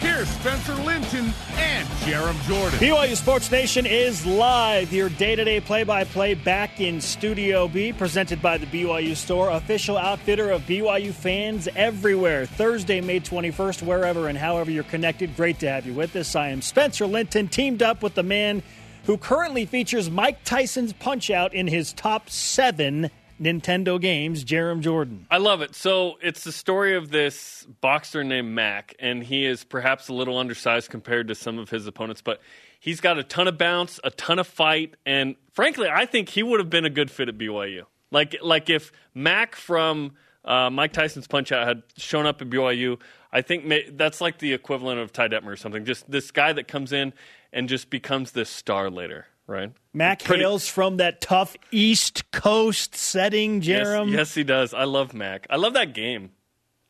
[0.00, 2.78] here's Spencer Linton and Jarom Jordan.
[2.78, 7.68] BYU Sports Nation is live, your day to day play by play back in Studio
[7.68, 12.46] B, presented by the BYU Store, official outfitter of BYU fans everywhere.
[12.46, 15.36] Thursday, May 21st, wherever and however you're connected.
[15.36, 16.34] Great to have you with us.
[16.34, 18.62] I am Spencer Linton, teamed up with the man
[19.04, 23.10] who currently features Mike Tyson's Punch Out in his top seven
[23.40, 25.26] Nintendo games, Jarom Jordan.
[25.30, 25.74] I love it.
[25.74, 30.38] So it's the story of this boxer named Mac, and he is perhaps a little
[30.38, 32.40] undersized compared to some of his opponents, but
[32.80, 36.42] he's got a ton of bounce, a ton of fight, and frankly, I think he
[36.42, 37.84] would have been a good fit at BYU.
[38.10, 40.12] Like, like if Mac from
[40.44, 42.98] uh, Mike Tyson's Punch Out had shown up at BYU,
[43.32, 45.84] I think may, that's like the equivalent of Ty Detmer or something.
[45.84, 47.12] Just this guy that comes in
[47.52, 49.72] and just becomes this star later right?
[49.92, 54.10] Mac Pretty, hails from that tough East Coast setting, Jarom.
[54.10, 54.72] Yes, yes, he does.
[54.74, 55.46] I love Mac.
[55.50, 56.30] I love that game.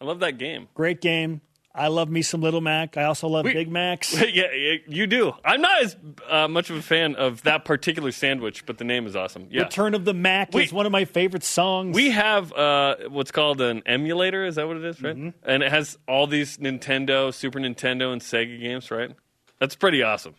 [0.01, 0.69] I love that game.
[0.75, 1.41] Great game.
[1.75, 2.97] I love me some Little Mac.
[2.97, 4.21] I also love we, Big Macs.
[4.29, 5.33] Yeah, you do.
[5.45, 5.97] I'm not as
[6.29, 9.47] uh, much of a fan of that particular sandwich, but the name is awesome.
[9.51, 9.63] Yeah.
[9.63, 11.95] Return of the Mac we, is one of my favorite songs.
[11.95, 14.45] We have uh, what's called an emulator.
[14.45, 15.17] Is that what it is, right?
[15.17, 15.49] Mm-hmm.
[15.49, 19.13] And it has all these Nintendo, Super Nintendo, and Sega games, right?
[19.61, 20.35] That's pretty awesome.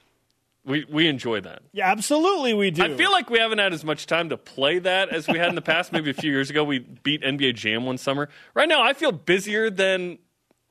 [0.66, 1.62] We we enjoy that.
[1.72, 2.84] Yeah, absolutely we do.
[2.84, 5.50] I feel like we haven't had as much time to play that as we had
[5.50, 5.92] in the past.
[5.94, 8.30] Maybe a few years ago we beat NBA Jam one summer.
[8.54, 10.20] Right now I feel busier than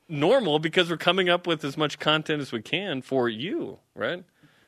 [0.09, 4.25] normal because we're coming up with as much content as we can for you, right?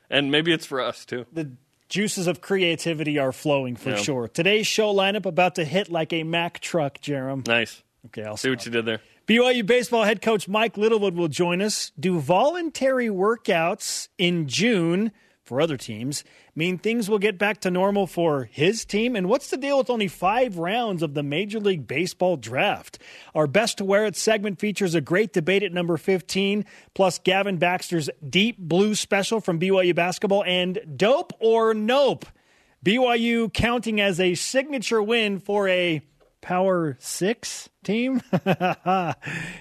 [0.09, 1.25] And maybe it's for us too.
[1.31, 1.51] The
[1.87, 3.97] juices of creativity are flowing for yeah.
[3.97, 4.27] sure.
[4.27, 7.45] Today's show lineup about to hit like a Mack truck, Jarom.
[7.47, 7.83] Nice.
[8.07, 8.57] Okay, I'll see stop.
[8.57, 9.01] what you did there.
[9.27, 11.91] BYU baseball head coach Mike Littlewood will join us.
[11.99, 15.11] Do voluntary workouts in June
[15.43, 16.23] for other teams
[16.55, 19.15] mean things will get back to normal for his team?
[19.15, 22.97] And what's the deal with only five rounds of the Major League Baseball draft?
[23.35, 27.57] Our Best to Wear It segment features a great debate at number 15, plus Gavin
[27.57, 32.25] Baxter's Deep Blue special from BYU basketball and Dope or Nope.
[32.83, 36.01] BYU counting as a signature win for a
[36.41, 38.21] Power Six team?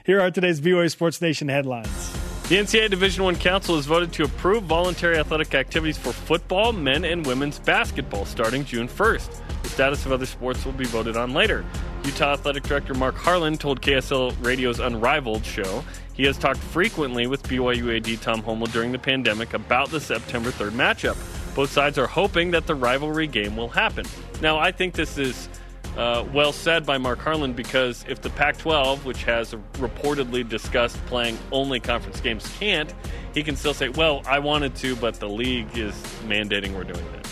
[0.04, 2.12] Here are today's BYU Sports Nation headlines.
[2.48, 7.04] The NCAA Division One Council has voted to approve voluntary athletic activities for football, men,
[7.04, 9.62] and women's basketball starting June 1st.
[9.62, 11.64] The status of other sports will be voted on later.
[12.02, 17.42] Utah Athletic Director Mark Harlan told KSL Radio's Unrivaled show he has talked frequently with
[17.44, 21.54] BYU AD Tom Holmoe during the pandemic about the September 3rd matchup.
[21.54, 24.06] Both sides are hoping that the rivalry game will happen.
[24.40, 25.48] Now, I think this is
[25.96, 30.96] uh, well said by Mark Harlan because if the Pac 12, which has reportedly discussed
[31.06, 32.92] playing only conference games, can't,
[33.34, 35.94] he can still say, well, I wanted to, but the league is
[36.26, 37.28] mandating we're doing that.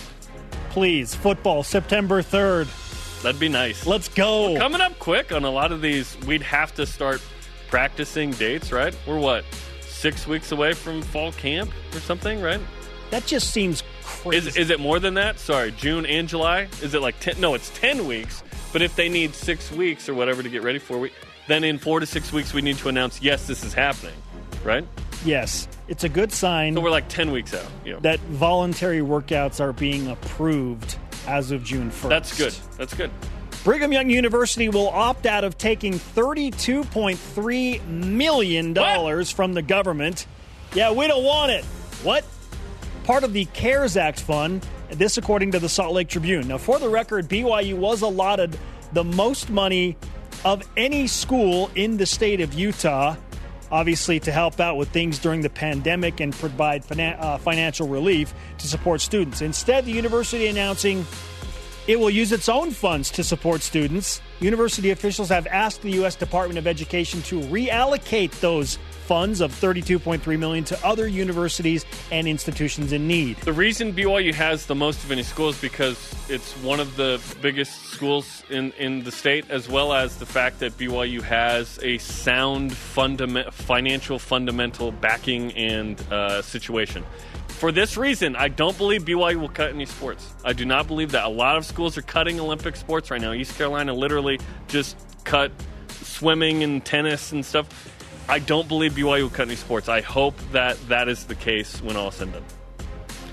[0.71, 2.69] Please, football, September 3rd.
[3.23, 3.87] That'd be nice.
[3.87, 4.53] Let's go.
[4.53, 6.17] We're coming up quick on a lot of these.
[6.27, 7.21] We'd have to start
[7.69, 8.97] practicing dates, right?
[9.07, 9.45] We're what,
[9.81, 12.61] six weeks away from fall camp or something, right?
[13.11, 14.49] That just seems crazy.
[14.49, 15.39] Is, is it more than that?
[15.39, 16.69] Sorry, June and July?
[16.83, 17.41] Is it like 10?
[17.41, 18.43] No, it's 10 weeks.
[18.73, 21.13] But if they need six weeks or whatever to get ready for, we,
[21.47, 24.15] then in four to six weeks, we need to announce, yes, this is happening,
[24.63, 24.87] right?
[25.25, 25.69] Yes.
[25.89, 26.75] It's a good sign.
[26.75, 27.67] So we're like 10 weeks out.
[27.85, 27.99] Yeah.
[28.01, 30.97] That voluntary workouts are being approved
[31.27, 32.09] as of June 1st.
[32.09, 32.55] That's good.
[32.77, 33.11] That's good.
[33.65, 39.27] Brigham Young University will opt out of taking $32.3 million what?
[39.29, 40.27] from the government.
[40.75, 41.65] Yeah, we don't want it.
[42.03, 42.25] What?
[43.05, 46.49] Part of the CARES Act fund this, according to the Salt Lake Tribune.
[46.49, 48.59] Now, for the record, BYU was allotted
[48.93, 49.97] the most money
[50.45, 53.17] of any school in the state of Utah,
[53.71, 58.67] obviously to help out with things during the pandemic and provide uh, financial relief to
[58.67, 59.43] support students.
[59.43, 61.05] Instead, the university announcing
[61.87, 64.21] it will use its own funds to support students.
[64.41, 66.15] University officials have asked the U.S.
[66.15, 72.93] Department of Education to reallocate those funds of 32.3 million to other universities and institutions
[72.93, 73.39] in need.
[73.39, 77.19] The reason BYU has the most of any schools is because it's one of the
[77.41, 81.97] biggest schools in, in the state, as well as the fact that BYU has a
[81.97, 87.03] sound fundament, financial fundamental backing and uh, situation.
[87.49, 90.35] For this reason, I don't believe BYU will cut any sports.
[90.45, 91.25] I do not believe that.
[91.25, 93.33] A lot of schools are cutting Olympic sports right now.
[93.33, 95.51] East Carolina literally just cut
[95.89, 97.95] swimming and tennis and stuff
[98.29, 99.89] I don't believe BYU will cut any sports.
[99.89, 102.45] I hope that that is the case when all is said and done.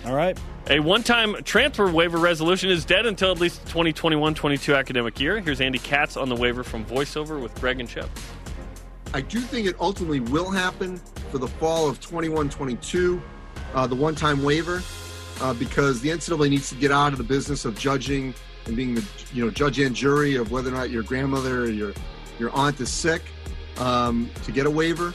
[0.05, 0.37] All right.
[0.67, 5.19] A one time transfer waiver resolution is dead until at least the 2021 22 academic
[5.19, 5.39] year.
[5.39, 8.09] Here's Andy Katz on the waiver from VoiceOver with Greg and Shep.
[9.13, 10.97] I do think it ultimately will happen
[11.29, 13.21] for the fall of 21 22.
[13.73, 14.81] uh, the one-time waiver
[15.41, 18.33] uh, because the NCAA needs to get out of the business of judging
[18.65, 21.67] and being the you know judge and jury of whether or not your grandmother or
[21.67, 21.93] your
[22.39, 23.21] your aunt is sick
[23.77, 25.13] um, to get a waiver.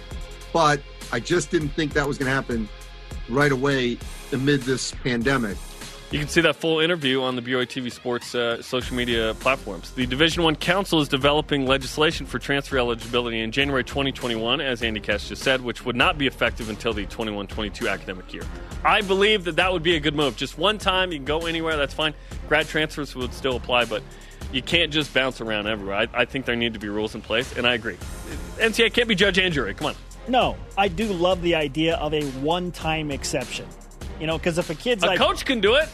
[0.53, 0.81] But
[1.13, 2.69] I just didn't think that was going to happen
[3.29, 3.99] right away
[4.33, 5.57] amid this pandemic.
[6.11, 9.93] You can see that full interview on the BYU TV Sports uh, social media platforms.
[9.93, 14.99] The Division One Council is developing legislation for transfer eligibility in January 2021, as Andy
[14.99, 18.43] Katz just said, which would not be effective until the 21-22 academic year.
[18.85, 20.35] I believe that that would be a good move.
[20.35, 21.77] Just one time, you can go anywhere.
[21.77, 22.15] That's fine.
[22.49, 24.03] Grad transfers would still apply, but
[24.53, 25.97] you can't just bounce around everywhere.
[25.97, 27.97] I, I think there need to be rules in place, and I agree.
[28.59, 29.75] NCAA can't be judge and jury.
[29.75, 29.95] Come on.
[30.29, 33.67] No, I do love the idea of a one-time exception.
[34.21, 35.89] You know, because if a kid's a like coach can do it,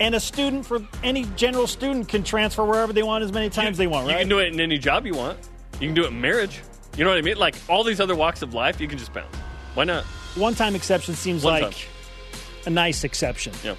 [0.00, 3.78] and a student for any general student can transfer wherever they want as many times
[3.78, 4.14] you, they want, right?
[4.14, 5.38] You can do it in any job you want.
[5.80, 6.60] You can do it in marriage.
[6.96, 7.36] You know what I mean?
[7.36, 9.34] Like all these other walks of life, you can just bounce.
[9.74, 10.04] Why not?
[10.34, 11.88] One-time exception seems One like time.
[12.66, 13.52] a nice exception.
[13.62, 13.74] Yeah.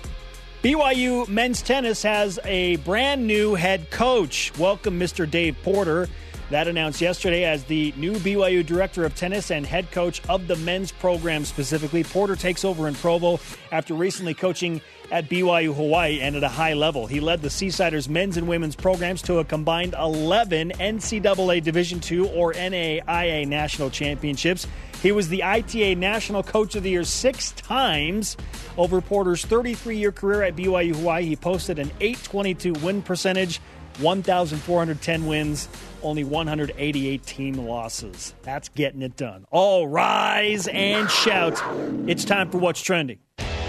[0.63, 4.57] BYU men's tennis has a brand new head coach.
[4.57, 5.29] Welcome, Mr.
[5.29, 6.07] Dave Porter.
[6.51, 10.55] That announced yesterday as the new BYU director of tennis and head coach of the
[10.55, 12.05] men's program specifically.
[12.05, 13.41] Porter takes over in Provo
[13.73, 14.79] after recently coaching
[15.11, 17.07] at BYU Hawaii and at a high level.
[17.07, 22.33] He led the Seasiders men's and women's programs to a combined 11 NCAA Division II
[22.33, 24.65] or NAIA national championships.
[25.03, 28.37] He was the ITA National Coach of the Year six times.
[28.77, 33.59] Over Porter's 33 year career at BYU Hawaii, he posted an 822 win percentage,
[33.99, 35.67] 1,410 wins,
[36.03, 38.33] only 188 team losses.
[38.43, 39.45] That's getting it done.
[39.51, 41.61] All rise and shout.
[42.07, 43.19] It's time for What's Trending.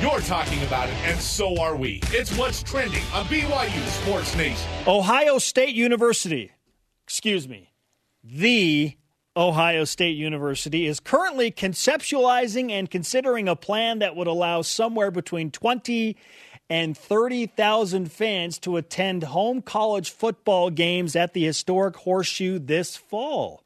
[0.00, 1.98] You're talking about it, and so are we.
[2.10, 4.70] It's what's trending on BYU Sports Nation.
[4.86, 6.52] Ohio State University,
[7.02, 7.72] excuse me,
[8.22, 8.96] the
[9.36, 15.50] Ohio State University is currently conceptualizing and considering a plan that would allow somewhere between
[15.50, 16.16] 20
[16.70, 23.64] and 30,000 fans to attend home college football games at the historic Horseshoe this fall.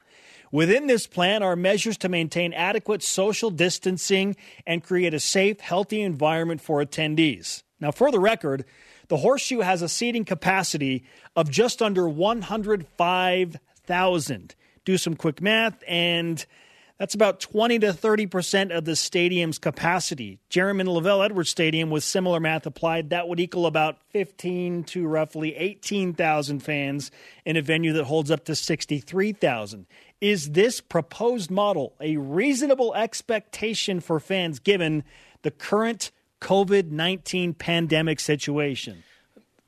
[0.51, 4.37] Within this plan are measures to maintain adequate social distancing
[4.67, 7.63] and create a safe, healthy environment for attendees.
[7.79, 8.65] Now, for the record,
[9.09, 11.05] the Horseshoe has a seating capacity
[11.37, 14.55] of just under 105,000.
[14.89, 16.43] Do some quick math, and
[16.97, 20.39] that's about 20 to 30 percent of the stadium's capacity.
[20.49, 25.55] Jeremy LaVell Edwards Stadium, with similar math applied, that would equal about 15 to roughly
[25.57, 27.11] 18,000 fans
[27.45, 29.85] in a venue that holds up to 63,000.
[30.23, 35.05] Is this proposed model a reasonable expectation for fans given
[35.43, 39.05] the current COVID 19 pandemic situation?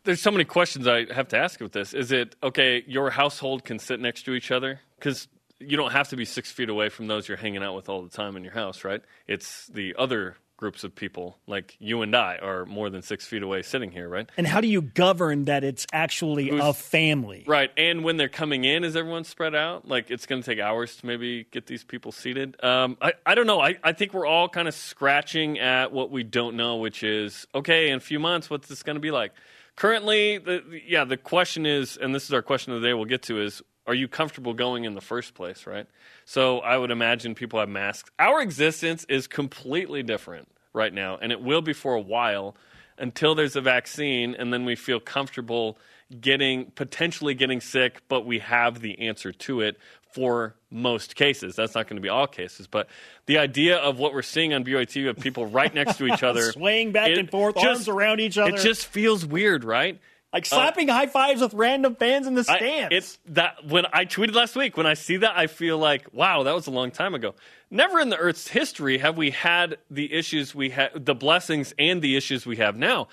[0.04, 1.92] There's so many questions I have to ask with this.
[1.92, 2.82] Is it okay?
[2.86, 5.26] Your household can sit next to each other because
[5.58, 8.02] you don't have to be six feet away from those you're hanging out with all
[8.02, 9.02] the time in your house, right?
[9.26, 13.42] It's the other groups of people, like you and I, are more than six feet
[13.42, 14.28] away sitting here, right?
[14.36, 17.44] And how do you govern that it's actually Who's- a family?
[17.46, 17.70] Right.
[17.78, 19.88] And when they're coming in, is everyone spread out?
[19.88, 22.62] Like it's going to take hours to maybe get these people seated.
[22.62, 23.60] Um, I, I don't know.
[23.60, 27.46] I, I think we're all kind of scratching at what we don't know, which is
[27.54, 29.32] okay, in a few months, what's this going to be like?
[29.76, 32.92] Currently, the, the- yeah, the question is, and this is our question of the day
[32.92, 35.84] we'll get to, is are you comfortable going in the first place, right?
[36.24, 38.08] So I would imagine people have masks.
[38.20, 42.54] Our existence is completely different right now, and it will be for a while
[42.98, 45.76] until there's a vaccine, and then we feel comfortable
[46.20, 49.76] getting potentially getting sick, but we have the answer to it
[50.12, 51.56] for most cases.
[51.56, 52.88] That's not going to be all cases, but
[53.26, 56.22] the idea of what we're seeing on BYU TV of people right next to each
[56.30, 58.54] other, Swaying back it and forth, just- arms around each other.
[58.54, 59.98] It just feels weird, right?
[60.32, 62.88] Like uh, slapping high fives with random fans in the I- stands.
[62.96, 66.42] it's that when I tweeted last week, when I see that, I feel like, wow,
[66.44, 67.34] that was a long time ago.
[67.70, 72.00] Never in the Earth's history have we had the issues we had, the blessings and
[72.02, 73.08] the issues we have now.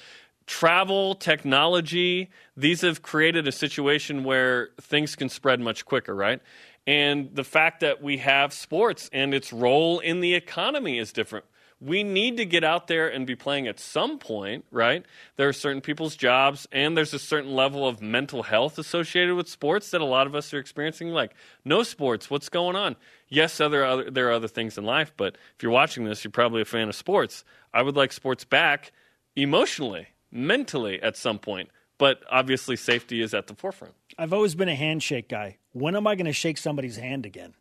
[0.46, 6.42] Travel, technology, these have created a situation where things can spread much quicker, right?
[6.86, 11.46] And the fact that we have sports and its role in the economy is different
[11.80, 15.06] we need to get out there and be playing at some point, right?
[15.36, 19.48] There are certain people's jobs, and there's a certain level of mental health associated with
[19.48, 21.10] sports that a lot of us are experiencing.
[21.10, 22.96] Like, no sports, what's going on?
[23.30, 26.32] Yes, other, other there are other things in life, but if you're watching this, you're
[26.32, 27.44] probably a fan of sports.
[27.74, 28.92] I would like sports back
[29.36, 31.70] emotionally, mentally at some point,
[32.00, 33.94] but obviously safety is at the forefront.
[34.18, 35.58] I've always been a handshake guy.
[35.74, 37.54] When am I going to shake somebody's hand again?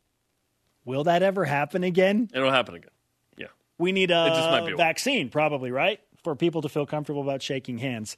[0.87, 2.31] Will that ever happen again?
[2.33, 2.91] It'll happen again.
[3.79, 6.01] We need It just might a a- vaccine, probably, right?
[6.25, 8.17] For people to feel comfortable about shaking hands.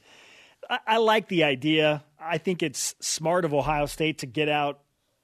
[0.68, 2.04] I, I like the idea.
[2.18, 4.80] I think it's smart of Ohio State to get out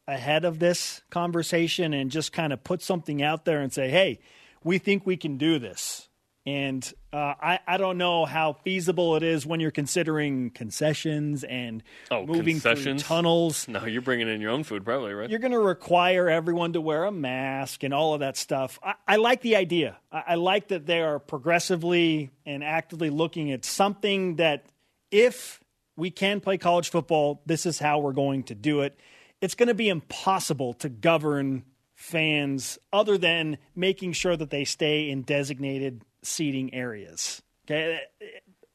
[0.07, 4.21] ahead of this conversation and just kind of put something out there and say, hey,
[4.63, 6.09] we think we can do this.
[6.47, 11.83] And uh, I, I don't know how feasible it is when you're considering concessions and
[12.11, 13.03] Oh, moving concessions?
[13.03, 13.67] through tunnels.
[13.75, 15.31] No, you're bringing in your own food, probably, right?
[15.31, 18.79] You're going to require everyone to wear a mask and all of that stuff.
[18.83, 19.97] I, I like the idea.
[20.13, 24.67] I, I like that they are progressively and actively looking at something that
[25.11, 25.61] if
[25.97, 28.99] we can play college football, this is how we're going to do it.
[29.41, 35.09] It's going to be impossible to govern fans other than making sure that they stay
[35.09, 37.43] in designated seating areas.
[37.67, 38.01] Okay?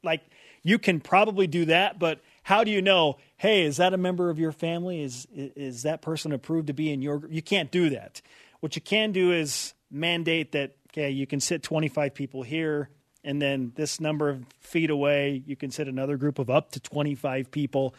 [0.02, 0.22] Like
[0.62, 4.30] you can probably do that, but how do you know, hey, is that a member
[4.30, 5.02] of your family?
[5.02, 7.32] Is is that person approved to be in your group?
[7.32, 8.20] You can't do that.
[8.60, 12.88] What you can do is mandate that okay, you can sit 25 people here
[13.22, 16.80] and then this number of feet away you can sit another group of up to
[16.80, 17.94] 25 people.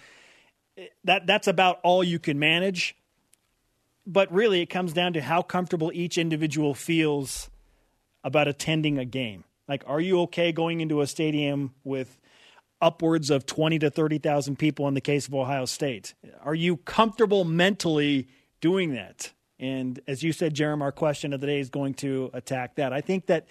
[1.03, 2.95] That that's about all you can manage.
[4.07, 7.49] But really it comes down to how comfortable each individual feels
[8.23, 9.43] about attending a game.
[9.67, 12.19] Like, are you okay going into a stadium with
[12.81, 16.13] upwards of 20 to 30,000 people in the case of Ohio State?
[16.43, 18.27] Are you comfortable mentally
[18.59, 19.31] doing that?
[19.59, 22.91] And as you said, Jeremy, our question of the day is going to attack that.
[22.91, 23.47] I think that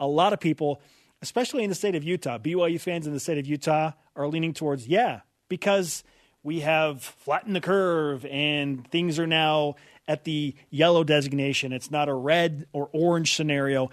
[0.00, 0.80] a lot of people,
[1.22, 4.52] especially in the state of Utah, BYU fans in the state of Utah are leaning
[4.52, 6.02] towards, yeah, because
[6.42, 9.76] we have flattened the curve and things are now
[10.08, 11.72] at the yellow designation.
[11.72, 13.90] It's not a red or orange scenario,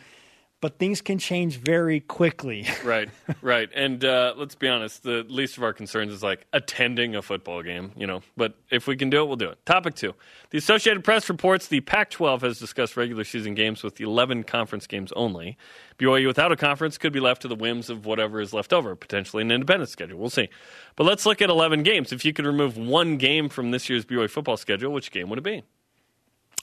[0.61, 2.67] but things can change very quickly.
[2.83, 3.09] right,
[3.41, 3.69] right.
[3.73, 7.63] And uh, let's be honest, the least of our concerns is like attending a football
[7.63, 8.21] game, you know.
[8.35, 9.65] But if we can do it, we'll do it.
[9.65, 10.13] Topic two.
[10.49, 14.85] The Associated Press reports the Pac 12 has discussed regular season games with 11 conference
[14.87, 15.57] games only.
[15.97, 18.95] BYU without a conference could be left to the whims of whatever is left over,
[18.95, 20.19] potentially an independent schedule.
[20.19, 20.49] We'll see.
[20.95, 22.11] But let's look at 11 games.
[22.11, 25.39] If you could remove one game from this year's BYU football schedule, which game would
[25.39, 25.63] it be?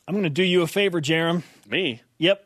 [0.09, 1.43] I'm going to do you a favor, Jarom.
[1.69, 2.01] Me?
[2.19, 2.46] Yep.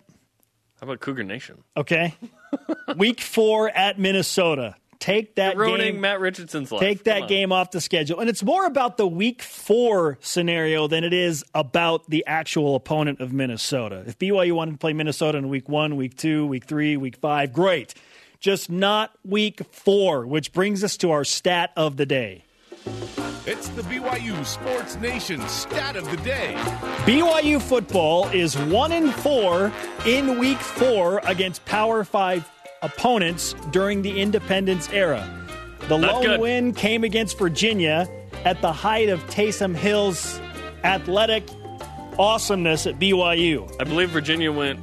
[0.81, 1.63] How about Cougar Nation?
[1.77, 2.15] Okay.
[2.97, 4.77] Week four at Minnesota.
[4.99, 6.01] Take that You're ruining game.
[6.01, 6.81] Matt Richardson's life.
[6.81, 8.21] Take that game off the schedule.
[8.21, 13.21] And it's more about the week four scenario than it is about the actual opponent
[13.21, 14.05] of Minnesota.
[14.07, 17.51] If BYU wanted to play Minnesota in week one, week two, week three, week five,
[17.55, 17.95] great.
[18.41, 22.45] Just not week four, which brings us to our stat of the day.
[23.47, 26.55] It's the BYU Sports Nation stat of the day.
[27.05, 29.73] BYU football is one in four
[30.07, 32.49] in week four against Power Five
[32.83, 35.29] opponents during the independence era.
[35.89, 36.41] The Not lone good.
[36.41, 38.09] win came against Virginia
[38.45, 40.41] at the height of Taysom Hill's
[40.85, 41.45] athletic
[42.19, 43.71] awesomeness at BYU.
[43.81, 44.79] I believe Virginia went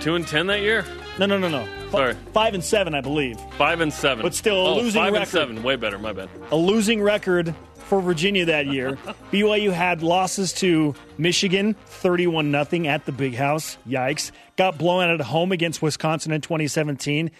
[0.00, 0.84] 2 and 10 that year.
[1.18, 1.66] No, no, no, no.
[1.90, 2.14] Sorry.
[2.32, 3.38] Five and seven, I believe.
[3.58, 4.22] 5 and 7.
[4.22, 5.22] But still a oh, losing 5 record.
[5.22, 5.62] and 7.
[5.62, 5.98] Way better.
[5.98, 6.28] My bad.
[6.50, 8.96] a losing record for Virginia that year.
[9.32, 13.76] BYU had losses to Michigan, 31 0 at the Big House.
[13.88, 14.30] Yikes.
[14.56, 17.30] Got blown out at home against Wisconsin in 2017.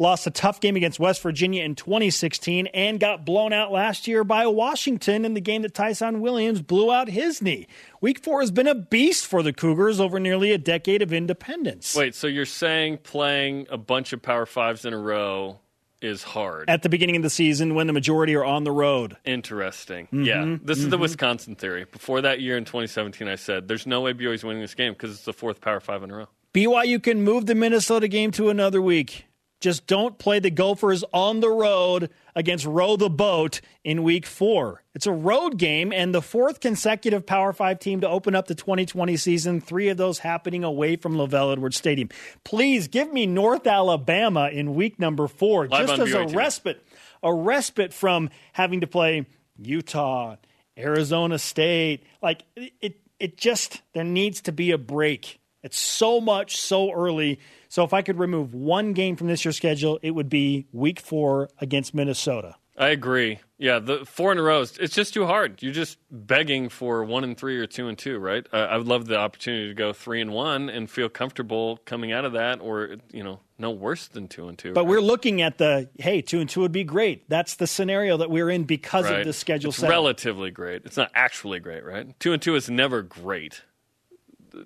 [0.00, 4.22] Lost a tough game against West Virginia in 2016 and got blown out last year
[4.22, 7.66] by Washington in the game that Ty'Son Williams blew out his knee.
[8.00, 11.96] Week four has been a beast for the Cougars over nearly a decade of independence.
[11.96, 15.58] Wait, so you're saying playing a bunch of Power Fives in a row
[16.00, 16.70] is hard?
[16.70, 19.16] At the beginning of the season, when the majority are on the road.
[19.24, 20.06] Interesting.
[20.06, 20.22] Mm-hmm.
[20.22, 21.86] Yeah, this is the Wisconsin theory.
[21.90, 25.10] Before that year in 2017, I said there's no way BYU's winning this game because
[25.10, 26.28] it's the fourth Power Five in a row.
[26.54, 29.24] BYU can move the Minnesota game to another week.
[29.60, 34.84] Just don't play the Gophers on the road against Row the Boat in week four.
[34.94, 38.54] It's a road game and the fourth consecutive Power Five team to open up the
[38.54, 42.08] 2020 season, three of those happening away from LaVell Edwards Stadium.
[42.44, 46.86] Please give me North Alabama in week number four, Live just as a respite,
[47.24, 50.36] a respite from having to play Utah,
[50.78, 52.04] Arizona State.
[52.22, 55.40] Like it, it just there needs to be a break.
[55.62, 57.40] It's so much so early.
[57.68, 61.00] So if I could remove one game from this year's schedule, it would be Week
[61.00, 62.56] Four against Minnesota.
[62.78, 63.40] I agree.
[63.58, 65.60] Yeah, the four in a row, it's just too hard.
[65.64, 68.46] You're just begging for one and three or two and two, right?
[68.52, 72.12] Uh, I would love the opportunity to go three and one and feel comfortable coming
[72.12, 74.74] out of that, or you know, no worse than two and two.
[74.74, 74.90] But right?
[74.90, 77.28] we're looking at the hey, two and two would be great.
[77.28, 79.20] That's the scenario that we're in because right.
[79.20, 79.90] of the schedule It's setup.
[79.90, 80.82] relatively great.
[80.84, 82.18] It's not actually great, right?
[82.20, 83.62] Two and two is never great.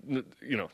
[0.07, 0.69] You know,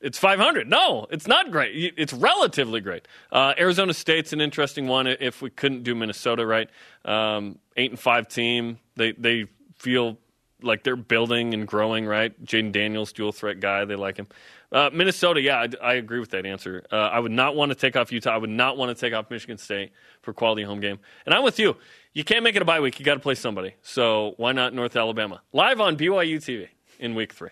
[0.00, 0.68] it's 500.
[0.68, 1.94] No, it's not great.
[1.96, 3.06] It's relatively great.
[3.32, 5.06] Uh, Arizona State's an interesting one.
[5.06, 6.68] If we couldn't do Minnesota, right?
[7.04, 8.78] Um, eight and five team.
[8.96, 9.46] They they
[9.78, 10.18] feel
[10.62, 12.44] like they're building and growing, right?
[12.44, 13.84] Jayden Daniels, dual threat guy.
[13.84, 14.26] They like him.
[14.70, 16.84] Uh, Minnesota, yeah, I, I agree with that answer.
[16.92, 18.34] Uh, I would not want to take off Utah.
[18.34, 20.98] I would not want to take off Michigan State for quality home game.
[21.24, 21.76] And I'm with you.
[22.12, 22.98] You can't make it a bye week.
[22.98, 23.74] You got to play somebody.
[23.82, 27.50] So why not North Alabama live on BYU TV in week three?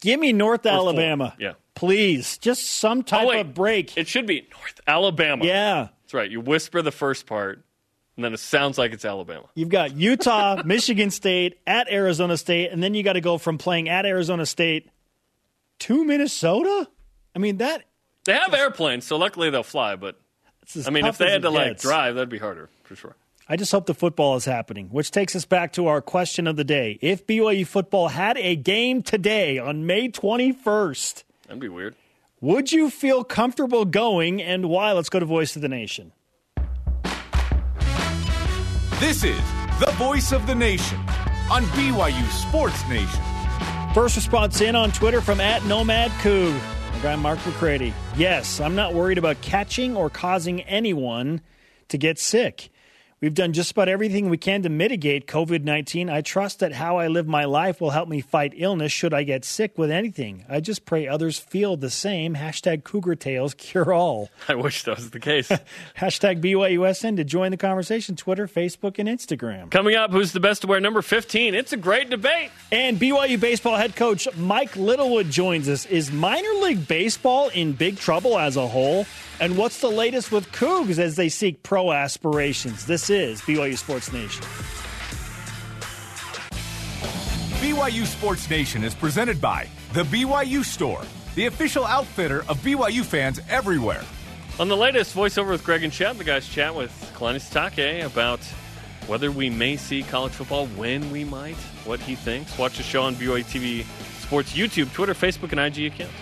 [0.00, 0.78] Give me North Or four.
[0.78, 1.34] Alabama.
[1.38, 1.52] Yeah.
[1.74, 3.96] Please, just some oh, type Oh, of break.
[3.96, 5.44] It should be North Alabama.
[5.44, 5.88] yeah.
[6.02, 6.30] That's right.
[6.30, 7.64] You whisper the first part,
[8.16, 9.46] and then it sounds like it's Alabama.
[9.54, 13.58] You've got Utah, Michigan State, at Arizona State, and then you got to go from
[13.58, 14.90] playing at Arizona State
[15.80, 16.88] to Minnesota.
[17.34, 17.84] I mean that.
[18.24, 19.96] They have airplanes, so luckily they'll fly.
[19.96, 20.18] But
[20.86, 21.82] I mean, if they had to like gets.
[21.82, 23.16] drive, that'd be harder for sure.
[23.48, 26.56] I just hope the football is happening, which takes us back to our question of
[26.56, 26.98] the day.
[27.02, 31.94] If BYU football had a game today on May 21st, That'd be weird.
[32.40, 34.92] would you feel comfortable going and why?
[34.92, 36.12] Let's go to Voice of the Nation.
[39.00, 39.40] This is
[39.80, 40.98] the voice of the nation
[41.50, 43.20] on BYU Sports Nation.
[43.92, 46.52] First response in on Twitter from at Nomad Coog.
[46.92, 47.92] My guy Mark McCready.
[48.16, 51.42] Yes, I'm not worried about catching or causing anyone
[51.88, 52.70] to get sick.
[53.24, 56.10] We've done just about everything we can to mitigate COVID 19.
[56.10, 59.22] I trust that how I live my life will help me fight illness should I
[59.22, 60.44] get sick with anything.
[60.46, 62.34] I just pray others feel the same.
[62.34, 64.28] Hashtag Cougar Tails cure all.
[64.48, 65.48] I wish that was the case.
[65.96, 69.70] Hashtag BYUSN to join the conversation Twitter, Facebook, and Instagram.
[69.70, 71.54] Coming up, who's the best to wear number 15?
[71.54, 72.50] It's a great debate.
[72.70, 75.86] And BYU baseball head coach Mike Littlewood joins us.
[75.86, 79.06] Is minor league baseball in big trouble as a whole?
[79.40, 82.86] And what's the latest with Cougs as they seek pro aspirations?
[82.86, 84.44] This is BYU Sports Nation.
[87.60, 91.02] BYU Sports Nation is presented by The BYU Store,
[91.34, 94.04] the official outfitter of BYU fans everywhere.
[94.60, 98.38] On the latest voiceover with Greg and Chad, the guys chat with Kalani Sitake about
[99.08, 102.56] whether we may see college football, when we might, what he thinks.
[102.56, 103.84] Watch the show on BYU TV
[104.22, 106.14] Sports YouTube, Twitter, Facebook, and IG accounts.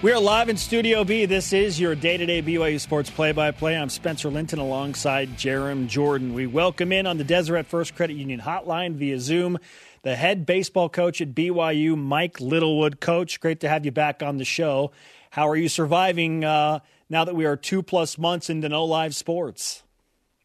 [0.00, 1.26] We are live in Studio B.
[1.26, 3.76] This is your day to day BYU Sports play by play.
[3.76, 6.34] I'm Spencer Linton alongside Jarom Jordan.
[6.34, 9.58] We welcome in on the Deseret First Credit Union hotline via Zoom
[10.02, 13.00] the head baseball coach at BYU, Mike Littlewood.
[13.00, 14.92] Coach, great to have you back on the show.
[15.30, 16.78] How are you surviving uh,
[17.10, 19.82] now that we are two plus months into no live sports?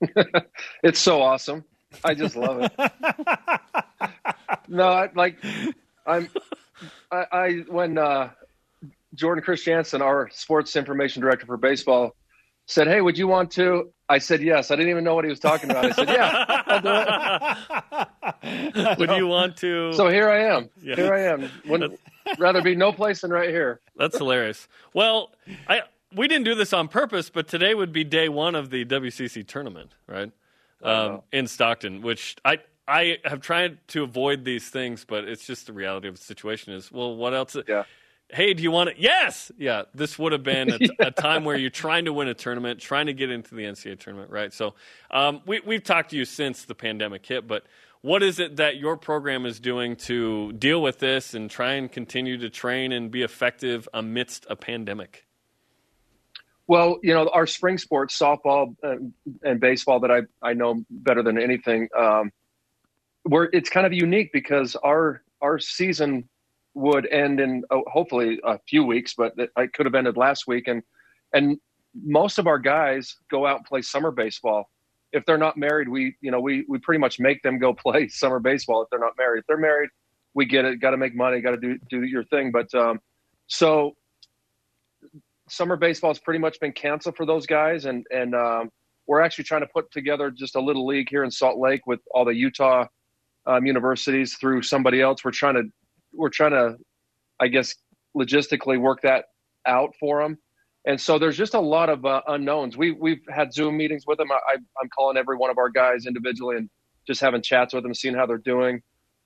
[0.82, 1.64] It's so awesome.
[2.04, 2.72] I just love it.
[4.68, 5.38] no, I, like
[6.08, 6.28] I'm.
[7.12, 8.32] I, I when uh,
[9.14, 12.16] Jordan Christiansen, our sports information director for baseball,
[12.66, 14.72] said, "Hey, would you want to?" I said yes.
[14.72, 15.86] I didn't even know what he was talking about.
[15.86, 16.90] I said, "Yeah, I'll do
[18.44, 19.94] it." Would you want to?
[19.94, 20.70] So here I am.
[20.82, 20.96] Yeah.
[20.96, 21.50] Here I am.
[21.68, 22.00] Wouldn't
[22.38, 23.80] rather be no place than right here.
[23.96, 24.68] That's hilarious.
[24.94, 25.32] Well,
[25.68, 25.84] I
[26.16, 29.48] we didn't do this on purpose, but today would be day one of the WCC
[29.48, 30.32] tournament, right?
[30.82, 35.68] Um, in Stockton, which I I have tried to avoid these things, but it's just
[35.68, 36.74] the reality of the situation.
[36.74, 37.56] Is well, what else?
[37.68, 37.84] Yeah.
[38.34, 38.96] Hey, do you want it?
[38.98, 39.52] Yes.
[39.58, 39.84] Yeah.
[39.94, 43.06] This would have been a, a time where you're trying to win a tournament, trying
[43.06, 44.52] to get into the NCAA tournament, right?
[44.52, 44.74] So,
[45.12, 47.64] um, we we've talked to you since the pandemic hit, but
[48.02, 51.92] what is it that your program is doing to deal with this and try and
[51.92, 55.26] continue to train and be effective amidst a pandemic?
[56.68, 61.22] Well, you know, our spring sports, softball and, and baseball, that I I know better
[61.22, 61.90] than anything.
[61.96, 62.32] Um,
[63.24, 66.28] where it's kind of unique because our our season
[66.76, 70.68] would end in oh, hopefully a few weeks, but it, could have ended last week,
[70.68, 70.82] and
[71.34, 71.58] and
[71.96, 74.70] most of our guys go out and play summer baseball.
[75.12, 78.08] If they're not married, we you know we we pretty much make them go play
[78.08, 78.82] summer baseball.
[78.82, 79.90] If they're not married, if they're married,
[80.34, 80.78] we get it.
[80.78, 81.42] Got to make money.
[81.42, 82.52] Got to do do your thing.
[82.52, 83.00] But um,
[83.48, 83.96] so
[85.50, 88.70] summer baseball has pretty much been canceled for those guys, and and um,
[89.08, 92.00] we're actually trying to put together just a little league here in Salt Lake with
[92.12, 92.88] all the Utah
[93.46, 95.24] um, universities through somebody else.
[95.24, 95.64] We're trying to
[96.14, 96.78] we're trying to,
[97.40, 97.76] I guess,
[98.16, 99.26] logistically work that
[99.66, 100.38] out for them.
[100.86, 102.76] And so there's just a lot of uh, unknowns.
[102.76, 104.32] We we've had Zoom meetings with them.
[104.32, 106.70] I, I'm calling every one of our guys individually and
[107.08, 108.82] just having chats with them, seeing how they're doing.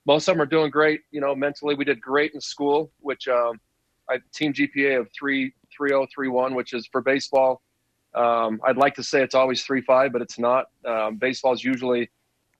[0.06, 1.02] Most of them are doing great.
[1.12, 3.60] You know, mentally, we did great in school, which um,
[4.10, 7.62] I team GPA of three three oh three one, which is for baseball.
[8.14, 10.66] Um, I'd like to say it's always three five, but it's not.
[10.86, 12.10] Um, baseball is usually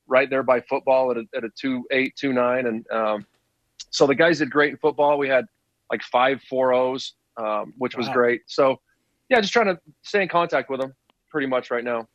[0.08, 3.26] right there by football at a, at a two eight two nine, and um,
[3.90, 5.18] so the guys did great in football.
[5.18, 5.46] We had
[5.92, 8.14] like five four O's, um, which was Wow.
[8.14, 8.42] great.
[8.48, 8.80] So
[9.30, 10.94] yeah, just trying to stay in contact with them
[11.30, 12.08] pretty much right now.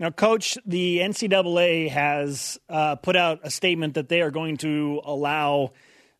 [0.00, 5.00] Now, Coach, the NCAA has uh, put out a statement that they are going to
[5.04, 5.72] allow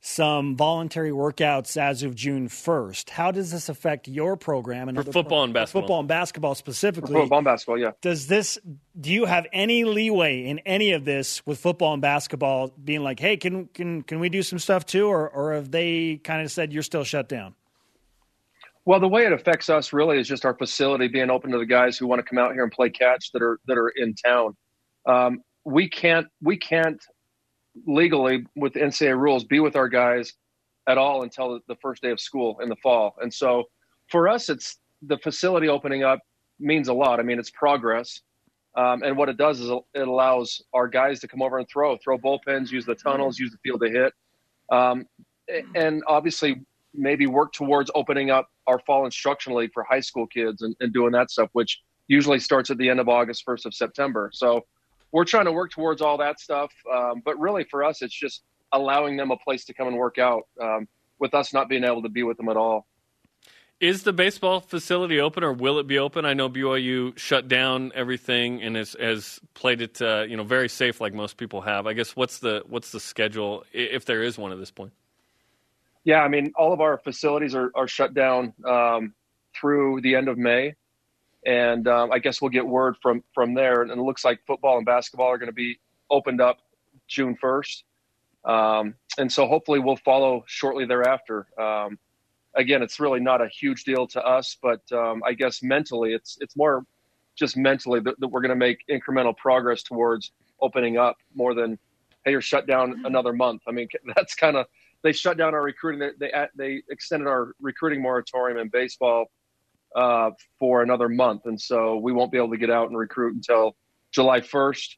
[0.07, 3.09] some voluntary workouts as of June 1st.
[3.09, 4.91] How does this affect your program?
[4.91, 5.83] And For other football and basketball.
[5.83, 7.15] Football and basketball specifically.
[7.15, 7.93] Football and basketball, yeah.
[8.03, 8.59] Does this,
[9.01, 13.19] do you have any leeway in any of this with football and basketball being like,
[13.19, 15.07] hey, can, can, can we do some stuff too?
[15.09, 17.55] Or, or have they kind of said you're still shut down?
[18.85, 21.65] Well, the way it affects us really is just our facility being open to the
[21.65, 24.15] guys who want to come out here and play catch that are that are in
[24.15, 24.55] town.
[25.07, 27.03] Um, we can't we can't
[27.87, 30.33] legally with the NCAA rules be with our guys
[30.89, 33.15] at all until the first day of school in the fall.
[33.21, 33.65] And so
[34.11, 36.21] for us, it's the facility opening up
[36.61, 37.21] means a lot.
[37.21, 38.21] I mean, it's progress.
[38.77, 41.97] Um, and what it does is it allows our guys to come over and throw,
[41.99, 44.13] throw bullpens, use the tunnels, use the field to hit.
[44.71, 45.07] Um,
[45.75, 46.61] and obviously,
[46.95, 50.93] maybe work towards opening up our fall instruction league for high school kids and, and
[50.93, 54.31] doing that stuff, which usually starts at the end of August, 1st of September.
[54.33, 54.63] So
[55.15, 56.73] we're trying to work towards all that stuff.
[56.93, 60.19] Um, but really, for us, it's just allowing them a place to come and work
[60.19, 60.89] out um,
[61.21, 62.85] with us not being able to be with them at all.
[63.79, 66.25] Is the baseball facility open, or will it be open?
[66.25, 70.69] I know BYU shut down everything and has, has played it, uh, you know, very
[70.69, 71.87] safe, like most people have.
[71.87, 74.93] I guess what's the what's the schedule, if there is one at this point?
[76.03, 79.15] Yeah, I mean, all of our facilities are, are shut down um,
[79.55, 80.75] through the end of May,
[81.47, 83.83] and um, I guess we'll get word from from there.
[83.83, 85.79] And it looks like football and basketball are going to be
[86.11, 86.59] opened up
[87.09, 87.85] June first,
[88.45, 91.47] um, and so hopefully we'll follow shortly thereafter.
[91.61, 91.99] Um,
[92.55, 96.39] again, it's really not a huge deal to us, but um, I guess mentally, it's
[96.41, 96.85] it's more
[97.37, 101.79] just mentally that, that we're going to make incremental progress towards opening up more than
[102.25, 103.63] hey, you're shut down another month.
[103.69, 104.67] I mean, that's kind of
[105.03, 106.11] they shut down our recruiting.
[106.19, 109.27] They they, they extended our recruiting moratorium in baseball
[109.95, 113.35] uh, for another month, and so we won't be able to get out and recruit
[113.35, 113.77] until
[114.13, 114.97] July 1st.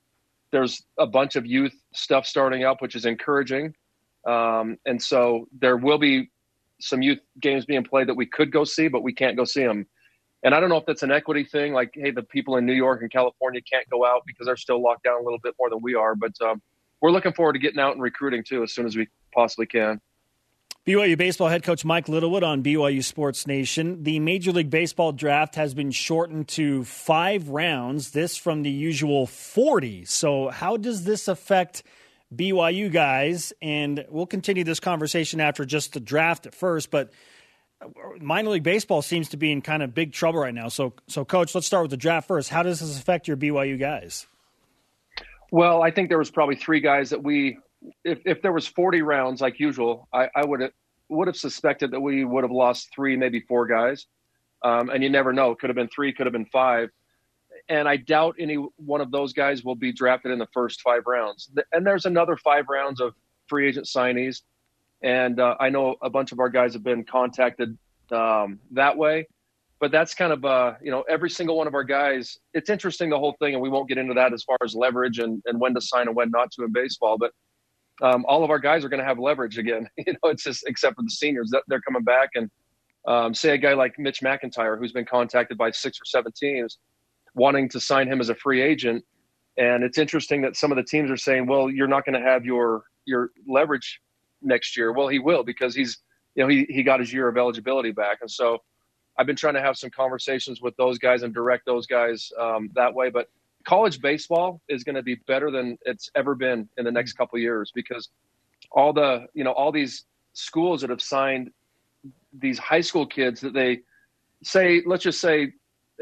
[0.53, 3.75] There's a bunch of youth stuff starting up, which is encouraging.
[4.27, 6.31] Um, and so there will be
[6.81, 9.65] some youth games being played that we could go see, but we can't go see
[9.65, 9.87] them.
[10.43, 12.75] And I don't know if that's an equity thing, like hey, the people in New
[12.75, 15.71] York and California can't go out because they're still locked down a little bit more
[15.71, 16.15] than we are.
[16.15, 16.61] But um,
[17.01, 20.01] we're looking forward to getting out and recruiting too as soon as we possibly can.
[20.87, 24.05] BYU baseball head coach Mike Littlewood on BYU Sports Nation.
[24.05, 29.27] The Major League Baseball draft has been shortened to five rounds, this from the usual
[29.27, 30.05] 40.
[30.05, 31.83] So, how does this affect
[32.35, 36.91] BYU guys, and we'll continue this conversation after just the draft at first.
[36.91, 37.11] But
[38.21, 40.69] minor league baseball seems to be in kind of big trouble right now.
[40.69, 42.49] So, so coach, let's start with the draft first.
[42.49, 44.27] How does this affect your BYU guys?
[45.53, 47.59] Well, I think there was probably three guys that we,
[48.05, 50.73] if, if there was 40 rounds like usual, I, I would have
[51.09, 54.07] would have suspected that we would have lost three, maybe four guys.
[54.63, 55.55] Um, and you never know.
[55.55, 56.91] Could have been three, could have been five
[57.69, 61.03] and I doubt any one of those guys will be drafted in the first five
[61.07, 61.51] rounds.
[61.73, 63.15] And there's another five rounds of
[63.49, 64.43] free agent signees,
[65.03, 67.77] and uh, I know a bunch of our guys have been contacted
[68.11, 69.27] um, that way.
[69.79, 72.39] But that's kind of uh, you know every single one of our guys.
[72.55, 75.19] It's interesting the whole thing, and we won't get into that as far as leverage
[75.19, 77.19] and, and when to sign and when not to in baseball.
[77.19, 77.33] But
[78.03, 79.89] um, all of our guys are going to have leverage again.
[80.07, 82.51] You know, it's just except for the seniors that they're coming back and
[83.07, 86.79] um, say a guy like Mitch McIntyre, who's been contacted by six or seven teams
[87.35, 89.05] wanting to sign him as a free agent.
[89.59, 92.27] And it's interesting that some of the teams are saying, well, you're not going to
[92.27, 94.01] have your your leverage
[94.43, 94.93] next year.
[94.93, 95.99] Well, he will because he's
[96.35, 98.59] you know he he got his year of eligibility back, and so
[99.19, 102.71] I've been trying to have some conversations with those guys and direct those guys um,
[102.75, 103.09] that way.
[103.09, 103.29] But
[103.67, 107.39] college baseball is going to be better than it's ever been in the next couple
[107.39, 108.09] years because
[108.73, 111.51] all the you know all these schools that have signed
[112.39, 113.81] these high school kids that they
[114.43, 115.53] say let's just say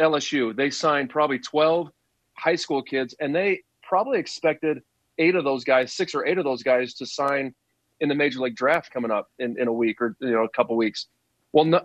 [0.00, 0.54] LSU.
[0.54, 1.88] They signed probably 12
[2.36, 4.82] high school kids, and they probably expected
[5.18, 7.54] eight of those guys, six or eight of those guys, to sign
[8.00, 10.48] in the major league draft coming up in, in a week or you know a
[10.50, 11.06] couple weeks.
[11.52, 11.80] Well, no,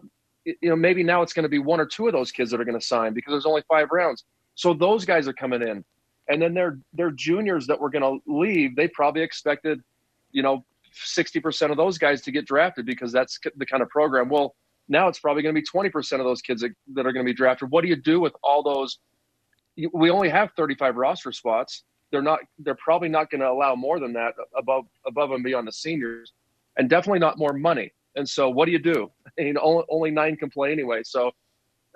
[0.46, 2.60] you know maybe now it's going to be one or two of those kids that
[2.60, 4.26] are going to sign because there's only five rounds.
[4.60, 5.86] So those guys are coming in,
[6.28, 8.76] and then they're they're juniors that were going to leave.
[8.76, 9.82] They probably expected,
[10.34, 14.28] you know, 60% of those guys to get drafted because that's the kind of program.
[14.28, 14.56] Well,
[14.90, 17.30] now it's probably going to be 20% of those kids that, that are going to
[17.30, 17.72] be drafted.
[17.72, 19.00] What do you do with all those?
[19.94, 21.84] We only have 35 roster spots.
[22.12, 22.40] They're not.
[22.58, 26.34] They're probably not going to allow more than that above above and beyond the seniors,
[26.78, 27.94] and definitely not more money.
[28.18, 29.10] And so, what do you do?
[29.38, 31.02] You know, only, only nine can play anyway.
[31.06, 31.32] So,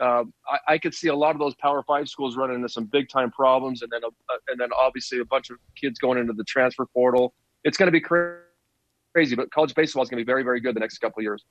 [0.02, 2.86] uh, I, I, could see a lot of those Power Five schools running into some
[2.86, 6.34] big time problems, and then a, and then obviously a bunch of kids going into
[6.34, 7.34] the transfer portal.
[7.64, 10.76] It's going to be crazy, but college baseball is going to be very very good
[10.76, 11.44] the next couple of years.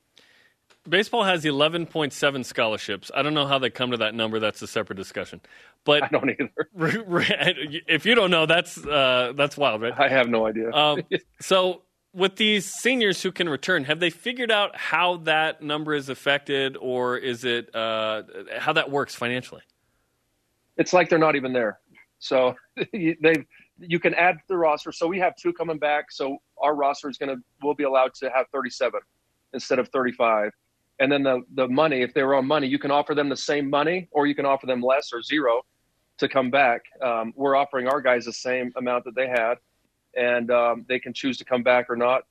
[0.88, 3.10] Baseball has 11.7 scholarships.
[3.14, 4.40] I don't know how they come to that number.
[4.40, 5.40] That's a separate discussion.
[5.84, 6.50] But I don't either.
[7.86, 9.92] if you don't know, that's uh, that's wild, right?
[9.96, 10.72] I have no idea.
[10.72, 11.02] um,
[11.40, 11.82] so,
[12.14, 16.76] with these seniors who can return, have they figured out how that number is affected,
[16.76, 18.22] or is it uh,
[18.58, 19.62] how that works financially?
[20.76, 21.80] It's like they're not even there.
[22.18, 22.54] So
[22.92, 23.46] they
[23.78, 24.92] you can add the roster.
[24.92, 26.12] So we have two coming back.
[26.12, 29.00] So our roster is going to we'll be allowed to have 37
[29.54, 30.50] instead of 35
[30.98, 33.36] and then the the money if they were on money you can offer them the
[33.36, 35.62] same money or you can offer them less or zero
[36.18, 39.54] to come back um, we're offering our guys the same amount that they had
[40.16, 42.24] and um, they can choose to come back or not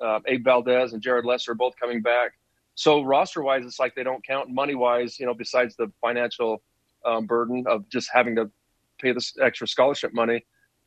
[0.00, 2.32] uh, Abe Valdez and Jared Lesser are both coming back.
[2.74, 4.50] So roster wise, it's like they don't count.
[4.50, 6.62] Money wise, you know, besides the financial
[7.04, 8.50] um, burden of just having to
[9.00, 10.44] pay this extra scholarship money,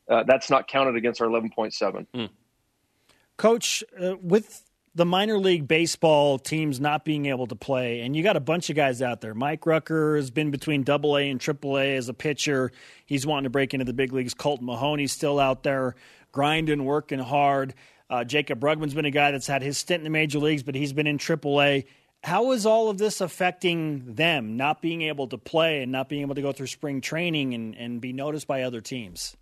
[0.08, 2.06] uh, that's not counted against our 11.7.
[2.14, 2.30] Mm.
[3.36, 8.22] Coach, uh, with the minor league baseball teams not being able to play, and you
[8.22, 9.34] got a bunch of guys out there.
[9.34, 12.70] Mike Rucker has been between Double A and Triple A as a pitcher.
[13.06, 14.34] He's wanting to break into the big leagues.
[14.34, 15.94] Colton Mahoney's still out there
[16.32, 17.74] grinding, working hard.
[18.08, 20.74] Uh, Jaycob Brugman's been a guy that's had his stint in the major leagues, but
[20.74, 21.84] he's been in Triple A.
[22.22, 26.22] How is all of this affecting them, not being able to play and not being
[26.22, 29.36] able to go through spring training and, and be noticed by other teams?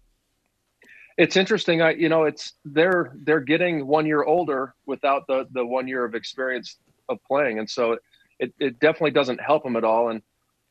[1.17, 1.83] It's interesting.
[1.83, 6.05] I, you know, it's they're they're getting one year older without the the one year
[6.05, 6.77] of experience
[7.09, 7.97] of playing, and so
[8.39, 10.11] it, it definitely doesn't help them at all.
[10.11, 10.23] And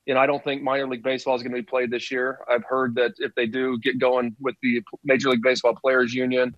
[0.08, 2.40] you know, I don't think minor league baseball is going to be played this year.
[2.50, 6.56] I've heard that if they do get going with the Major League Baseball Players Union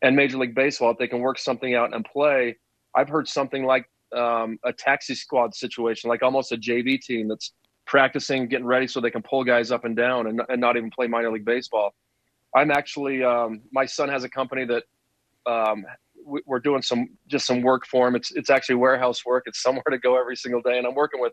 [0.00, 2.56] and Major League Baseball, if they can work something out and play,
[2.94, 7.52] I've heard something like um, a taxi squad situation, like almost a JV team that's
[7.84, 10.88] practicing, getting ready so they can pull guys up and down and, and not even
[10.92, 11.94] play minor league baseball.
[12.54, 14.84] I'm actually, um, my son has a company that
[15.50, 15.84] um,
[16.24, 18.14] we're doing some just some work for him.
[18.14, 19.42] It's it's actually warehouse work.
[19.46, 21.32] It's somewhere to go every single day, and I'm working with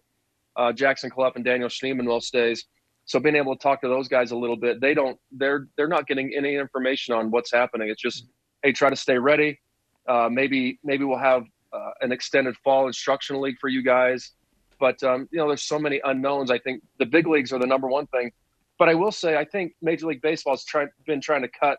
[0.55, 2.65] uh, Jackson Cluff and Daniel Schneemann most days.
[3.05, 5.87] So being able to talk to those guys a little bit, they don't they're they're
[5.87, 7.89] not getting any information on what's happening.
[7.89, 8.27] It's just
[8.63, 9.59] hey, try to stay ready.
[10.07, 14.31] Uh, maybe maybe we'll have uh, an extended fall instructional league for you guys.
[14.79, 16.51] But um, you know, there's so many unknowns.
[16.51, 18.31] I think the big leagues are the number one thing.
[18.79, 21.77] But I will say, I think Major League Baseball has try, been trying to cut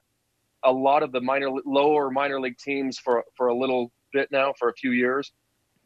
[0.63, 4.53] a lot of the minor, lower minor league teams for for a little bit now,
[4.59, 5.33] for a few years.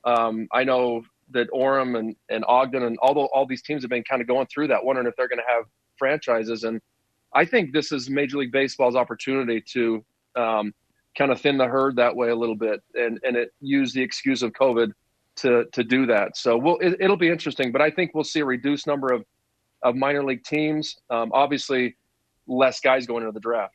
[0.04, 3.90] Um, I know that Orem and, and Ogden and all the, all these teams have
[3.90, 5.64] been kind of going through that, wondering if they're going to have
[5.98, 6.64] franchises.
[6.64, 6.80] And
[7.34, 10.04] I think this is Major League Baseball's opportunity to
[10.36, 10.72] um,
[11.16, 14.02] kind of thin the herd that way a little bit, and and it use the
[14.02, 14.92] excuse of COVID
[15.36, 16.36] to to do that.
[16.36, 19.24] So we'll it, will be interesting, but I think we'll see a reduced number of
[19.82, 20.96] of minor league teams.
[21.10, 21.96] Um, obviously,
[22.46, 23.74] less guys going into the draft.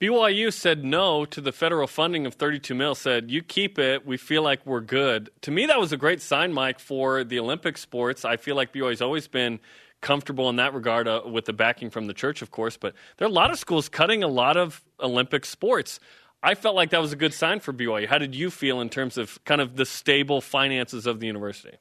[0.00, 2.94] BYU said no to the federal funding of 32 mil.
[2.94, 4.06] Said you keep it.
[4.06, 5.28] We feel like we're good.
[5.42, 8.24] To me, that was a great sign, Mike, for the Olympic sports.
[8.24, 9.60] I feel like BYU's always been
[10.00, 12.78] comfortable in that regard uh, with the backing from the church, of course.
[12.78, 16.00] But there are a lot of schools cutting a lot of Olympic sports.
[16.42, 18.06] I felt like that was a good sign for BYU.
[18.06, 21.76] How did you feel in terms of kind of the stable finances of the university?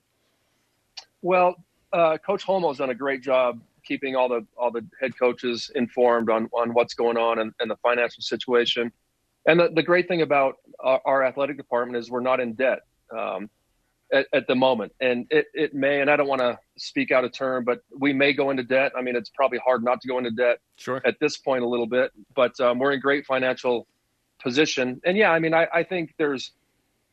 [1.22, 1.56] Well,
[1.94, 5.72] uh, Coach Holmoe has done a great job keeping all the all the head coaches
[5.76, 8.92] informed on on what's going on and, and the financial situation.
[9.46, 12.82] And the, the great thing about our, our, athletic department is we're not in debt
[13.18, 13.50] um,
[14.14, 14.92] at, at, the moment.
[15.00, 18.12] And it, it may, and I don't want to speak out of turn, but we
[18.12, 18.92] may go into debt.
[18.98, 21.02] I mean, it's probably hard not to go into debt sure.
[21.06, 23.88] at this point a little bit, but um, we're in great financial
[24.44, 25.02] position.
[25.06, 26.52] And yeah, I mean, I, I think there's,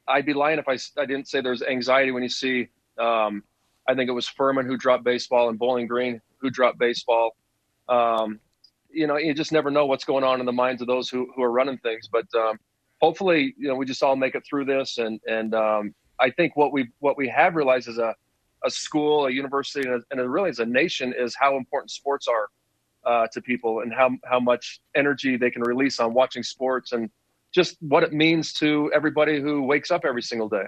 [0.08, 3.44] I'd be lying if I, I didn't say there's anxiety when you see, um,
[3.88, 7.36] I think it was Furman who dropped baseball and Bowling Green who dropped baseball.
[7.88, 8.40] Um,
[8.90, 11.28] you know, you just never know what's going on in the minds of those who,
[11.34, 12.08] who are running things.
[12.10, 12.58] But um,
[13.00, 14.98] hopefully, you know, we just all make it through this.
[14.98, 18.14] And and um, I think what we what we have realized as a
[18.64, 22.26] a school, a university, and, a, and really as a nation is how important sports
[22.26, 22.48] are
[23.04, 27.10] uh, to people and how how much energy they can release on watching sports and
[27.52, 30.64] just what it means to everybody who wakes up every single day.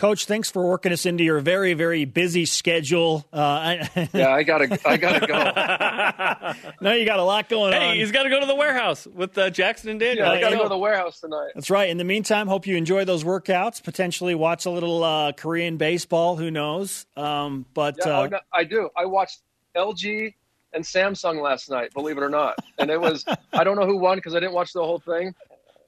[0.00, 3.26] Coach, thanks for working us into your very, very busy schedule.
[3.30, 3.84] Uh,
[4.14, 6.72] yeah, I gotta, I gotta go.
[6.80, 7.96] no, you got a lot going hey, on.
[7.96, 10.24] he's got to go to the warehouse with uh, Jackson and Daniel.
[10.24, 11.50] Yeah, I got to go to the warehouse tonight.
[11.54, 11.90] That's right.
[11.90, 13.84] In the meantime, hope you enjoy those workouts.
[13.84, 16.34] Potentially watch a little uh, Korean baseball.
[16.34, 17.04] Who knows?
[17.14, 18.88] Um, but yeah, oh, uh, no, I do.
[18.96, 19.42] I watched
[19.76, 20.32] LG
[20.72, 21.92] and Samsung last night.
[21.92, 24.54] Believe it or not, and it was I don't know who won because I didn't
[24.54, 25.34] watch the whole thing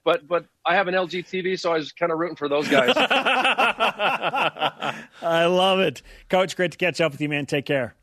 [0.05, 2.69] but but I have an LG TV, so I was kind of rooting for those
[2.69, 2.93] guys.
[5.23, 6.57] I love it, Coach.
[6.57, 7.47] Great to catch up with you, man.
[7.47, 7.95] Take care.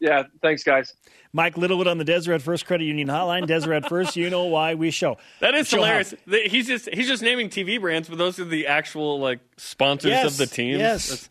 [0.00, 0.94] Yeah, thanks, guys.
[1.32, 3.46] Mike Littlewood on the Deseret First Credit Union Hotline.
[3.46, 5.16] Deseret First, you know why we show.
[5.40, 6.12] That is show hilarious.
[6.26, 10.26] He's just he's just naming TV brands, but those are the actual like sponsors yes,
[10.26, 10.78] of the teams.
[10.78, 11.08] Yes.
[11.08, 11.30] That's,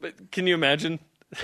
[0.00, 1.00] but can you imagine?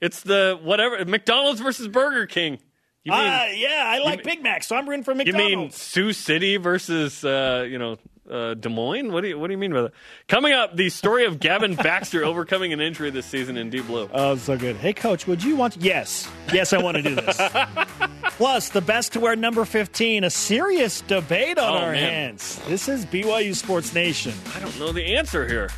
[0.00, 2.58] it's the whatever McDonald's versus Burger King.
[3.06, 5.48] You mean, uh, yeah, I like Big Mac, so I'm rooting for McDonald's.
[5.48, 9.12] You mean Sioux City versus uh, you know uh, Des Moines?
[9.12, 9.92] What do you what do you mean by that?
[10.26, 14.10] Coming up, the story of Gavin Baxter overcoming an injury this season in Deep Blue.
[14.12, 14.74] Oh, so good.
[14.74, 15.74] Hey, Coach, would you want?
[15.74, 17.40] To- yes, yes, I want to do this.
[18.38, 22.10] Plus, the best to wear number 15, a serious debate on oh, our man.
[22.10, 22.60] hands.
[22.66, 24.32] This is BYU Sports Nation.
[24.52, 25.70] I don't know the answer here.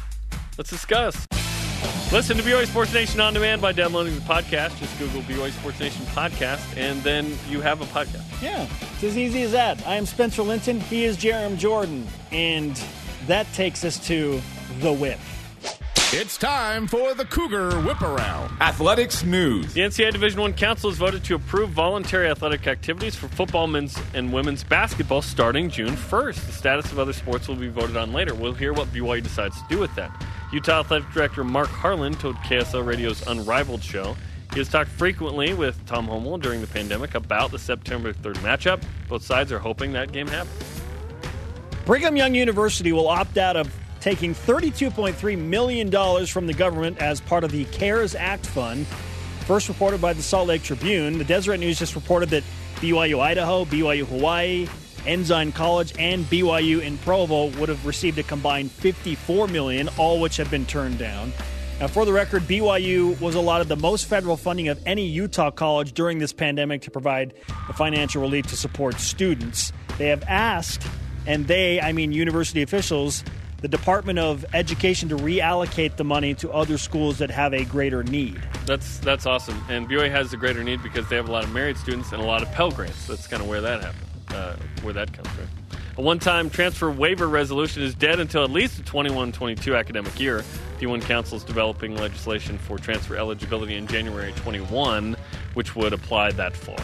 [0.56, 1.28] Let's discuss.
[2.10, 4.78] Listen to BYU Sports Nation on demand by downloading the podcast.
[4.78, 8.24] Just Google BYU Sports Nation podcast, and then you have a podcast.
[8.40, 9.86] Yeah, it's as easy as that.
[9.86, 10.80] I am Spencer Linton.
[10.80, 12.06] He is Jarom Jordan.
[12.32, 12.80] And
[13.26, 14.40] that takes us to
[14.80, 15.18] the whip.
[16.10, 18.62] It's time for the Cougar Whip Around.
[18.62, 19.74] Athletics news.
[19.74, 24.00] The NCAA Division One Council has voted to approve voluntary athletic activities for football, men's,
[24.14, 26.46] and women's basketball starting June 1st.
[26.46, 28.34] The status of other sports will be voted on later.
[28.34, 30.10] We'll hear what BYU decides to do with that.
[30.52, 34.16] Utah Athletic Director Mark Harlan told KSL Radio's Unrivaled show
[34.52, 38.82] he has talked frequently with Tom Holmoe during the pandemic about the September 3rd matchup.
[39.08, 40.82] Both sides are hoping that game happens.
[41.84, 47.44] Brigham Young University will opt out of taking $32.3 million from the government as part
[47.44, 48.87] of the CARES Act fund.
[49.46, 52.42] First reported by the Salt Lake Tribune, the Deseret News just reported that
[52.76, 54.66] BYU Idaho, BYU Hawaii,
[55.06, 60.37] Ensign College, and BYU in Provo would have received a combined 54 million, all which
[60.37, 61.32] have been turned down.
[61.80, 65.92] Now, for the record, BYU was allotted the most federal funding of any Utah college
[65.92, 67.34] during this pandemic to provide
[67.68, 69.72] the financial relief to support students.
[69.96, 70.84] They have asked,
[71.26, 73.22] and they, I mean university officials,
[73.61, 78.02] the Department of Education to reallocate the money to other schools that have a greater
[78.02, 78.40] need.
[78.66, 79.62] That's that's awesome.
[79.68, 82.22] And BYU has a greater need because they have a lot of married students and
[82.22, 83.06] a lot of Pell Grants.
[83.06, 85.48] That's kind of where that happened, uh, where that comes from.
[85.96, 90.44] A one-time transfer waiver resolution is dead until at least the 21-22 academic year.
[90.78, 95.16] D1 Council is developing legislation for transfer eligibility in January 21,
[95.54, 96.78] which would apply that fall.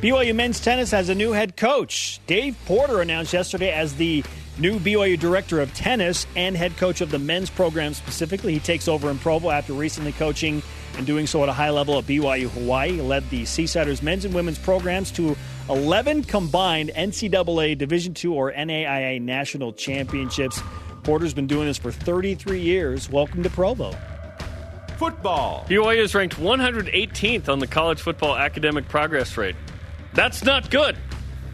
[0.00, 2.20] BYU men's tennis has a new head coach.
[2.26, 4.24] Dave Porter announced yesterday as the
[4.58, 8.52] new BYU director of tennis and head coach of the men's program specifically.
[8.54, 10.62] He takes over in Provo after recently coaching
[10.96, 12.92] and doing so at a high level at BYU Hawaii.
[12.92, 15.36] He led the Seasiders men's and women's programs to
[15.70, 20.60] 11 combined NCAA Division II or NAIA national championships.
[21.02, 23.08] Porter's been doing this for 33 years.
[23.08, 23.96] Welcome to Provo.
[24.98, 25.64] Football.
[25.68, 29.56] BYU is ranked 118th on the college football academic progress rate.
[30.12, 30.96] That's not good.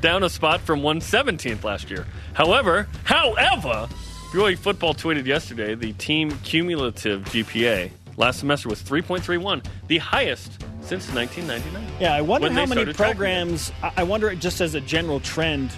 [0.00, 2.06] Down a spot from 117th last year.
[2.34, 3.88] However, however,
[4.32, 11.14] BYU football tweeted yesterday the team cumulative GPA last semester was 3.31, the highest since
[11.14, 12.00] 1999.
[12.00, 13.70] Yeah, I wonder how many programs.
[13.96, 15.70] I wonder, just as a general trend,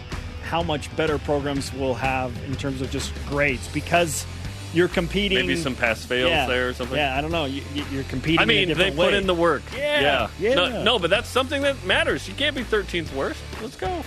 [0.45, 4.25] how much better programs will have in terms of just grades because
[4.73, 5.37] you're competing.
[5.37, 6.97] Maybe some pass fails yeah, there or something.
[6.97, 7.45] Yeah, I don't know.
[7.45, 8.41] You, you're competing.
[8.41, 9.63] I mean, they different put in the work.
[9.77, 10.55] Yeah, yeah.
[10.55, 12.27] No, no, but that's something that matters.
[12.27, 13.39] You can't be 13th worst.
[13.61, 14.03] Let's go.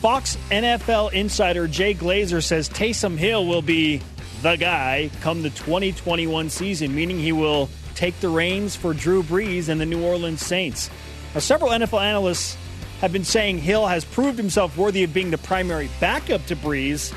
[0.00, 4.00] Fox NFL insider Jay Glazer says Taysom Hill will be
[4.42, 9.68] the guy come the 2021 season, meaning he will take the reins for Drew Brees
[9.68, 10.90] and the New Orleans Saints.
[11.34, 12.56] Now, several NFL analysts
[13.00, 17.14] have been saying Hill has proved himself worthy of being the primary backup to Brees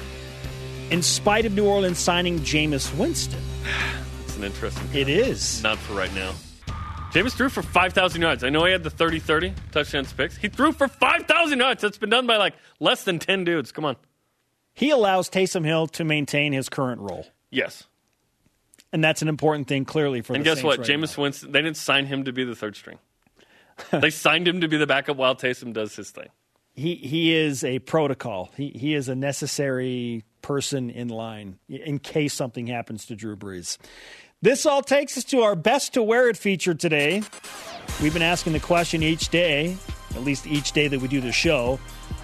[0.90, 3.42] in spite of New Orleans signing Jameis Winston.
[4.24, 4.88] It's an interesting.
[4.94, 5.64] It is.
[5.64, 6.34] Not for right now.
[7.12, 8.44] Jameis threw for 5,000 yards.
[8.44, 10.38] I know he had the 30 30 touchdowns picks.
[10.38, 11.82] He threw for 5,000 yards.
[11.82, 13.72] That's been done by like less than 10 dudes.
[13.72, 13.96] Come on.
[14.74, 17.26] He allows Taysom Hill to maintain his current role.
[17.50, 17.86] Yes.
[18.92, 20.80] And that's an important thing, clearly, for And guess Saints what?
[20.80, 22.98] right Jameis Winston, they didn't sign him to be the third string.
[23.92, 26.28] they signed him to be the backup while Taysom does his thing.
[26.74, 28.52] he he is a protocol.
[28.58, 33.78] He he is a necessary person in line in case something happens to Drew Brees.
[34.42, 37.24] This all takes us to our best to wear it feature today.
[38.02, 39.76] We've been asking the question each day,
[40.16, 41.78] at least each day that we do the show,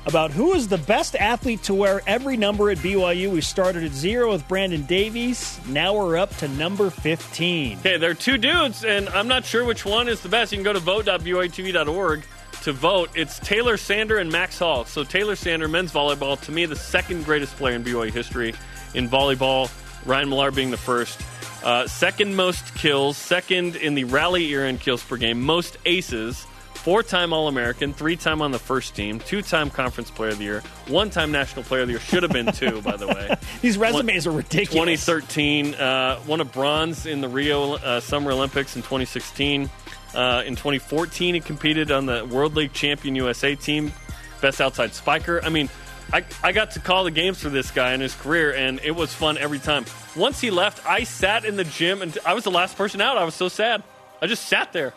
[0.05, 3.31] about who is the best athlete to wear every number at BYU.
[3.31, 5.59] We started at zero with Brandon Davies.
[5.67, 7.79] Now we're up to number 15.
[7.79, 10.51] Okay, there are two dudes, and I'm not sure which one is the best.
[10.51, 12.23] You can go to vote.byutv.org
[12.63, 13.09] to vote.
[13.15, 14.85] It's Taylor Sander and Max Hall.
[14.85, 18.53] So Taylor Sander, men's volleyball, to me the second greatest player in BYU history
[18.93, 19.71] in volleyball.
[20.05, 21.21] Ryan Millar being the first.
[21.63, 26.45] Uh, second most kills, second in the rally era in kills per game, most aces,
[26.85, 30.37] four time All American, three time on the first team, two time Conference Player of
[30.37, 31.99] the Year, one time National Player of the Year.
[31.99, 33.35] Should have been two, by the way.
[33.63, 35.03] These resumes are ridiculous.
[35.03, 39.67] 2013, uh, won a bronze in the Rio uh, Summer Olympics in 2016.
[40.13, 43.91] Uh, in 2014, he competed on the World League Champion USA team,
[44.39, 45.43] best outside spiker.
[45.43, 45.69] I mean,
[46.13, 48.95] I, I got to call the games for this guy in his career, and it
[48.95, 49.85] was fun every time.
[50.15, 53.17] Once he left, I sat in the gym, and I was the last person out.
[53.17, 53.81] I was so sad.
[54.21, 54.93] I just sat there.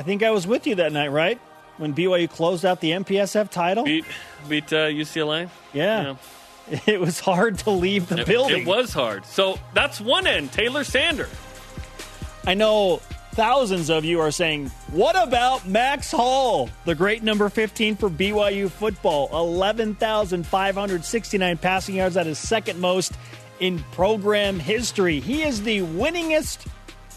[0.00, 1.38] I think I was with you that night, right?
[1.76, 3.84] When BYU closed out the MPSF title?
[3.84, 4.06] Beat
[4.48, 5.50] beat uh, UCLA.
[5.74, 6.16] Yeah.
[6.86, 8.60] It was hard to leave the It, building.
[8.62, 9.26] it was hard.
[9.26, 10.52] So that's one end.
[10.52, 11.28] Taylor Sander.
[12.46, 12.98] I know
[13.32, 18.70] thousands of you are saying, what about Max Hall, the great number 15 for BYU
[18.70, 19.28] football?
[19.32, 22.14] 11,569 passing yards.
[22.14, 23.14] That is second most
[23.58, 25.18] in program history.
[25.18, 26.68] He is the winningest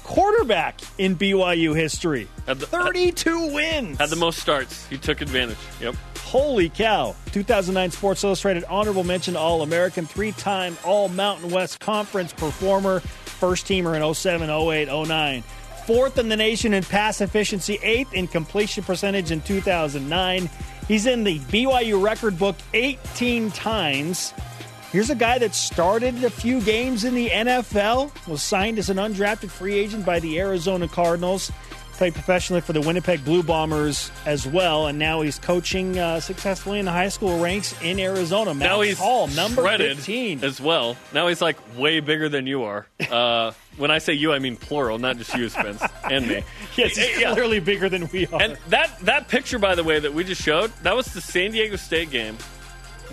[0.03, 2.27] quarterback in BYU history.
[2.45, 3.97] Had the- 32 wins.
[3.97, 4.85] Had the most starts.
[4.87, 5.57] He took advantage.
[5.81, 5.95] Yep.
[6.19, 7.15] Holy cow.
[7.31, 13.65] 2009 Sports Illustrated honorable mention All American, three time All Mountain West Conference performer, first
[13.67, 15.43] teamer in 07, 08, 09.
[15.85, 20.49] Fourth in the nation in pass efficiency, eighth in completion percentage in 2009.
[20.87, 24.33] He's in the BYU record book 18 times.
[24.93, 28.97] Here's a guy that started a few games in the NFL, was signed as an
[28.97, 31.51] undrafted free agent by the Arizona Cardinals,
[31.93, 36.77] played professionally for the Winnipeg Blue Bombers as well, and now he's coaching uh, successfully
[36.77, 38.53] in the high school ranks in Arizona.
[38.53, 40.43] Matt now he's Hall, number shredded 15.
[40.43, 40.95] as well.
[41.11, 42.85] Now he's like way bigger than you are.
[43.09, 46.43] Uh, when I say you, I mean plural, not just you, Spence, and me.
[46.77, 47.33] Yes, he's Yeah.
[47.33, 48.39] clearly bigger than we are.
[48.41, 51.49] And that that picture, by the way, that we just showed, that was the San
[51.51, 52.37] Diego State game.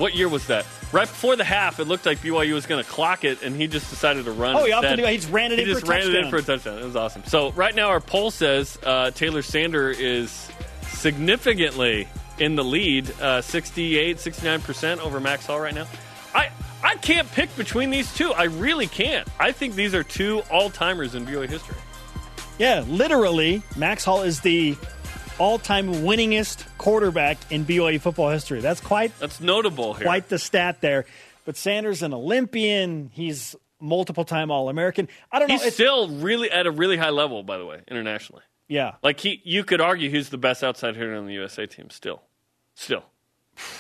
[0.01, 0.67] What year was that?
[0.93, 3.69] Right before the half, it looked like BYU was going to clock it, and he
[3.69, 4.57] just decided to run.
[4.57, 6.07] Oh, he opted to- he just ran it He in for just a ran it
[6.07, 6.31] in touchdown.
[6.31, 6.79] for a touchdown.
[6.79, 7.23] It was awesome.
[7.27, 10.49] So right now, our poll says uh, Taylor Sander is
[10.89, 15.87] significantly in the lead, uh, 68, 69 percent over Max Hall right now.
[16.35, 16.51] I
[16.83, 18.33] I can't pick between these two.
[18.33, 19.29] I really can't.
[19.39, 21.77] I think these are two all timers in BYU history.
[22.59, 24.77] Yeah, literally, Max Hall is the
[25.41, 28.61] all-time winningest quarterback in BYU football history.
[28.61, 30.05] That's quite That's notable here.
[30.07, 31.07] quite the stat there.
[31.45, 33.11] But Sanders an Olympian.
[33.13, 35.09] He's multiple-time All-American.
[35.33, 35.57] I don't know.
[35.59, 38.43] He's still really at a really high level, by the way, internationally.
[38.69, 41.89] yeah, Like he, you could argue he's the best outside hitter on the USA team.
[41.91, 42.21] Still,
[42.75, 43.03] still,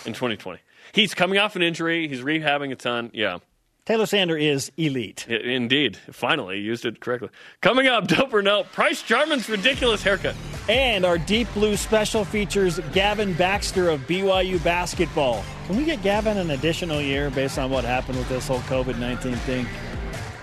[0.06, 0.58] in 2020,
[0.92, 2.08] he's coming off an injury.
[2.08, 3.11] He's rehabbing a ton.
[3.12, 3.38] Yeah,
[3.87, 5.26] Taylor Sander is elite.
[5.28, 5.97] i- indeed.
[6.12, 7.28] Finally, he used it correctly.
[7.61, 8.62] Coming up, dope or no?
[8.64, 10.35] Price Jarman's ridiculous haircut.
[10.68, 15.45] And our Deep Blue special features Gavin Baxter of BYU basketball.
[15.66, 18.99] Can we get Gavin an additional year based on what happened with this whole COVID
[18.99, 19.66] 19 thing?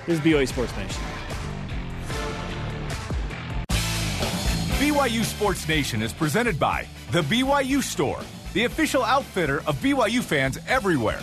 [0.06, 1.02] This is BYU Sports Nation.
[4.80, 8.20] BYU Sports Nation is presented by The BYU Store,
[8.54, 11.22] the official outfitter of BYU fans everywhere.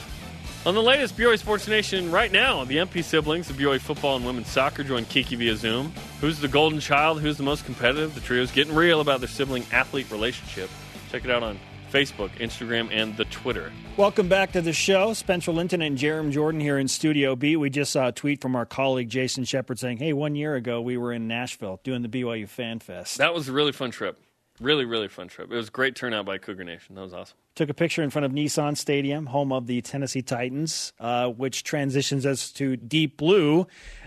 [0.67, 4.25] On the latest BYU Sports Nation right now, the MP siblings of BYU football and
[4.25, 5.93] women's soccer join Kiki via Zoom.
[6.23, 7.21] Who's the golden child?
[7.21, 8.15] Who's the most competitive?
[8.15, 10.71] The trio's getting real about their sibling athlete relationship.
[11.12, 11.59] Check it out on
[11.93, 13.71] Facebook, Instagram, and the Twitter.
[13.99, 15.12] Welcome back to the show.
[15.12, 17.57] Spencer Linton and Jarom Jordan here in Studio B.
[17.57, 20.81] We just saw a tweet from our colleague Jason Shepard saying, Hey, one year ago
[20.81, 23.19] we were in Nashville doing the BYU Fan Fest.
[23.19, 24.19] That was a really fun trip.
[24.61, 25.50] Really, really fun trip.
[25.50, 26.94] It was a great turnout by Cougar Nation.
[26.94, 27.36] That was awesome.
[27.57, 31.64] Took a picture in front of Nissan Stadium, home of the Tennessee Titans, uh, which
[31.64, 33.66] transitions us to Deep Blue.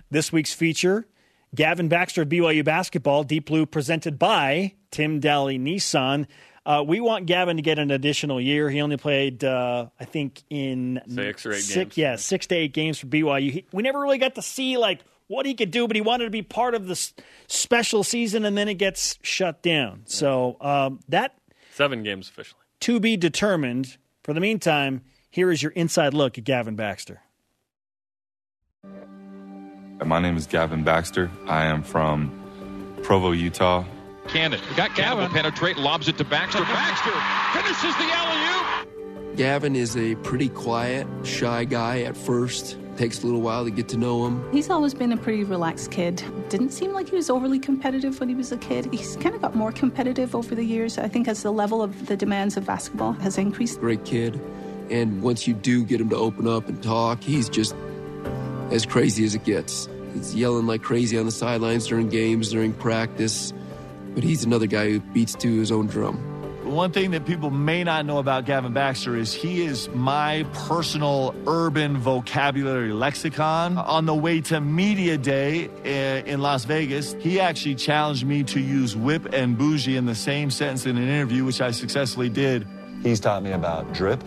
[0.10, 1.06] This week's feature
[1.54, 6.28] Gavin Baxter of BYU Basketball, Deep Blue, presented by Tim Dahle Nissan.
[6.66, 8.70] Uh, we want Gavin to get an additional year.
[8.70, 11.98] He only played, uh, I think, in Six or eight six, games.
[11.98, 13.52] Yeah, six to eight games for BYU.
[13.52, 16.26] He, we never really got to see like what he could do, but he wanted
[16.26, 17.14] to be part of this
[17.48, 20.04] special season, and then it gets shut down.
[20.06, 21.36] So um, that
[21.74, 22.62] Seven games officially.
[22.82, 23.98] to be determined.
[24.24, 27.22] For the meantime, here is your inside look at Gavin Baxter.
[30.06, 31.32] My name is Gavin Baxter.
[31.48, 32.32] I am from
[33.04, 33.84] Provo, Utah.
[34.28, 34.60] Cannon.
[34.76, 36.60] Got Campbell penetrate, lobs it to Baxter.
[36.64, 37.12] Baxter
[37.54, 39.38] finishes the alley-oop.
[39.38, 42.78] Gavin is a pretty quiet, shy guy at first.
[42.98, 44.52] Takes a little while to get to know him.
[44.52, 46.24] He's always been a pretty relaxed kid.
[46.50, 48.92] Didn't seem like he was overly competitive when he was a kid.
[48.92, 52.08] He's kind of got more competitive over the years, I think, as the level of
[52.08, 53.80] the demands of basketball has increased.
[53.80, 54.42] Great kid.
[54.90, 57.76] And once you do get him to open up and talk, he's just
[58.72, 59.88] as crazy as it gets.
[60.16, 63.54] He's yelling like crazy on the sidelines during games, during practice.
[64.16, 66.18] But he's another guy who beats to his own drum.
[66.68, 71.34] One thing that people may not know about Gavin Baxter is he is my personal
[71.48, 73.78] urban vocabulary lexicon.
[73.78, 78.60] On the way to Media Day eh, in Las Vegas, he actually challenged me to
[78.60, 82.68] use whip and bougie in the same sentence in an interview, which I successfully did.
[83.02, 84.22] He's taught me about drip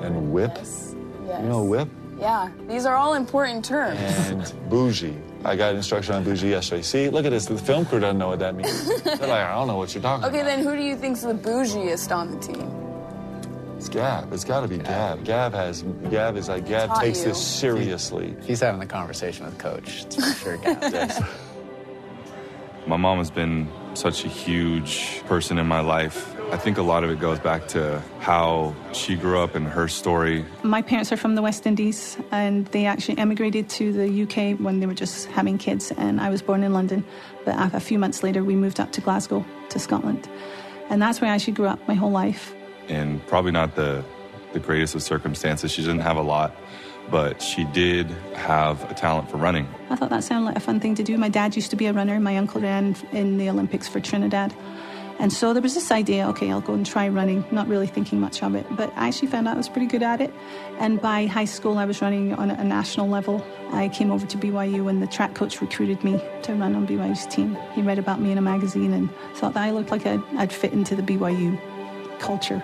[0.00, 0.52] and whip.
[0.54, 0.94] Yes.
[1.42, 3.98] You know whip Yeah, these are all important terms.
[4.30, 5.16] and bougie.
[5.44, 6.82] I got instruction on bougie yesterday.
[6.82, 7.46] See, look at this.
[7.46, 9.02] The film crew doesn't know what that means.
[9.04, 10.46] They're like, I don't know what you're talking Okay, about.
[10.48, 12.70] Okay, then who do you think's the bougiest on the team?
[13.76, 14.32] It's Gab.
[14.32, 15.24] It's got to be Gab.
[15.24, 15.82] Gab has.
[16.10, 17.26] Gab is like Gab Taught takes you.
[17.26, 18.34] this seriously.
[18.42, 20.04] He's having the conversation with coach.
[20.04, 21.10] It's for sure, Gavin.
[22.86, 26.33] My mom has been such a huge person in my life.
[26.54, 29.88] I think a lot of it goes back to how she grew up and her
[29.88, 30.44] story.
[30.62, 34.78] My parents are from the West Indies, and they actually emigrated to the UK when
[34.78, 35.90] they were just having kids.
[35.96, 37.04] And I was born in London,
[37.44, 40.28] but a few months later, we moved up to Glasgow, to Scotland.
[40.90, 42.54] And that's where I actually grew up my whole life.
[42.88, 44.04] and probably not the
[44.52, 45.72] the greatest of circumstances.
[45.72, 46.54] She didn't have a lot,
[47.10, 49.66] but she did have a talent for running.
[49.90, 51.18] I thought that sounded like a fun thing to do.
[51.18, 52.20] My dad used to be a runner.
[52.20, 54.54] My uncle ran in the Olympics for Trinidad.
[55.18, 58.20] And so there was this idea okay, I'll go and try running, not really thinking
[58.20, 58.66] much of it.
[58.70, 60.32] But I actually found out I was pretty good at it.
[60.78, 63.44] And by high school, I was running on a national level.
[63.70, 67.26] I came over to BYU, and the track coach recruited me to run on BYU's
[67.26, 67.56] team.
[67.72, 70.52] He read about me in a magazine and thought that I looked like I'd, I'd
[70.52, 71.58] fit into the BYU
[72.18, 72.62] culture.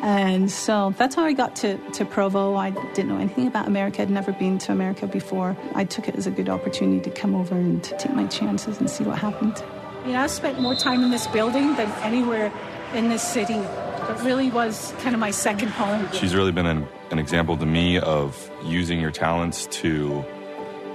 [0.00, 2.56] And so that's how I got to, to Provo.
[2.56, 4.02] I didn't know anything about America.
[4.02, 5.56] I'd never been to America before.
[5.74, 8.90] I took it as a good opportunity to come over and take my chances and
[8.90, 9.62] see what happened.
[10.04, 12.52] You know, I've spent more time in this building than anywhere
[12.92, 13.54] in this city.
[13.54, 16.08] It really was kind of my second home.
[16.12, 20.24] She's really been an, an example to me of using your talents to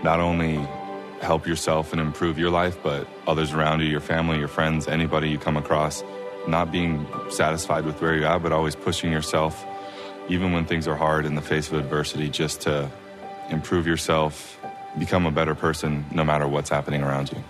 [0.04, 0.56] not only
[1.22, 5.30] help yourself and improve your life, but others around you, your family, your friends, anybody
[5.30, 6.04] you come across
[6.48, 9.66] not being satisfied with where you're at, but always pushing yourself,
[10.30, 12.90] even when things are hard in the face of adversity, just to
[13.50, 14.60] improve yourself,
[14.98, 17.44] become a better person no matter what's happening around you.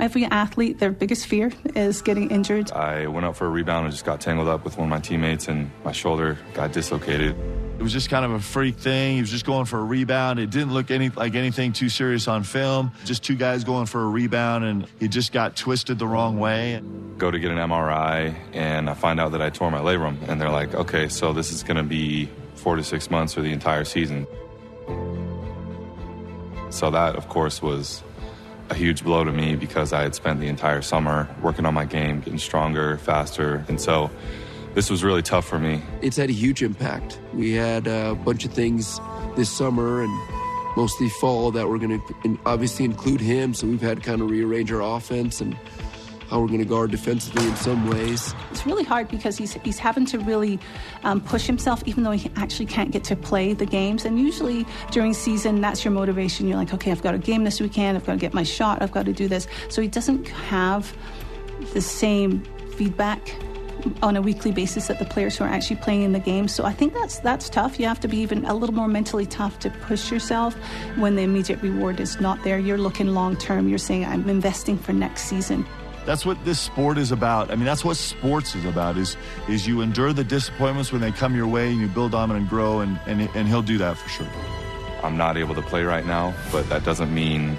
[0.00, 2.72] Every athlete, their biggest fear is getting injured.
[2.72, 4.98] I went up for a rebound and just got tangled up with one of my
[4.98, 7.36] teammates, and my shoulder got dislocated.
[7.78, 9.16] It was just kind of a freak thing.
[9.16, 10.38] He was just going for a rebound.
[10.38, 12.92] It didn't look any like anything too serious on film.
[13.04, 16.82] Just two guys going for a rebound, and it just got twisted the wrong way.
[17.18, 20.40] Go to get an MRI, and I find out that I tore my labrum, and
[20.40, 23.52] they're like, "Okay, so this is going to be four to six months or the
[23.52, 24.26] entire season."
[26.70, 28.02] So that, of course, was
[28.70, 31.84] a huge blow to me because I had spent the entire summer working on my
[31.84, 33.64] game, getting stronger, faster.
[33.68, 34.10] And so
[34.74, 35.82] this was really tough for me.
[36.00, 37.18] It's had a huge impact.
[37.34, 39.00] We had a bunch of things
[39.36, 40.28] this summer and
[40.76, 43.54] mostly fall that we're going to obviously include him.
[43.54, 45.56] So we've had to kind of rearrange our offense and
[46.30, 48.34] how we're going to guard defensively in some ways.
[48.52, 50.60] It's really hard because he's, he's having to really
[51.02, 54.04] um, push himself, even though he actually can't get to play the games.
[54.04, 56.46] And usually during season, that's your motivation.
[56.46, 57.96] You're like, okay, I've got a game this weekend.
[57.96, 58.80] I've got to get my shot.
[58.80, 59.48] I've got to do this.
[59.68, 60.96] So he doesn't have
[61.74, 62.44] the same
[62.76, 63.34] feedback
[64.02, 66.48] on a weekly basis that the players who are actually playing in the game.
[66.48, 67.80] So I think that's that's tough.
[67.80, 70.54] You have to be even a little more mentally tough to push yourself
[70.96, 72.58] when the immediate reward is not there.
[72.58, 73.68] You're looking long term.
[73.68, 75.66] You're saying I'm investing for next season.
[76.06, 77.50] That's what this sport is about.
[77.50, 78.96] I mean, that's what sports is about.
[78.96, 79.16] Is
[79.48, 82.36] is you endure the disappointments when they come your way, and you build on it
[82.36, 84.28] and grow, and and, and he'll do that for sure.
[85.02, 87.56] I'm not able to play right now, but that doesn't mean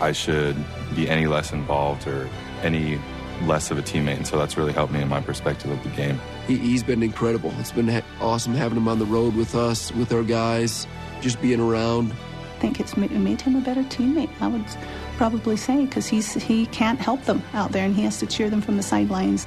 [0.00, 0.56] I should
[0.94, 2.28] be any less involved or
[2.62, 3.00] any
[3.42, 4.16] less of a teammate.
[4.16, 6.20] And so that's really helped me in my perspective of the game.
[6.46, 7.52] He, has been incredible.
[7.58, 10.86] It's been ha- awesome having him on the road with us, with our guys,
[11.20, 12.12] just being around.
[12.12, 14.30] I think it's made him a better teammate.
[14.40, 14.64] I would
[15.16, 18.50] probably say because he's he can't help them out there and he has to cheer
[18.50, 19.46] them from the sidelines.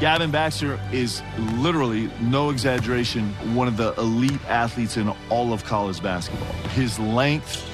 [0.00, 1.22] Gavin Baxter is
[1.54, 6.52] literally, no exaggeration, one of the elite athletes in all of college basketball.
[6.68, 7.66] His length,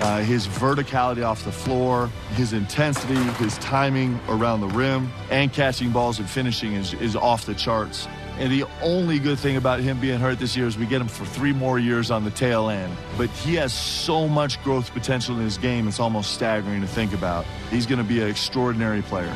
[0.00, 5.90] uh, his verticality off the floor, his intensity, his timing around the rim, and catching
[5.90, 8.06] balls and finishing is, is off the charts.
[8.40, 11.08] And the only good thing about him being hurt this year is we get him
[11.08, 12.96] for three more years on the tail end.
[13.18, 17.12] But he has so much growth potential in his game, it's almost staggering to think
[17.12, 17.44] about.
[17.68, 19.30] He's going to be an extraordinary player.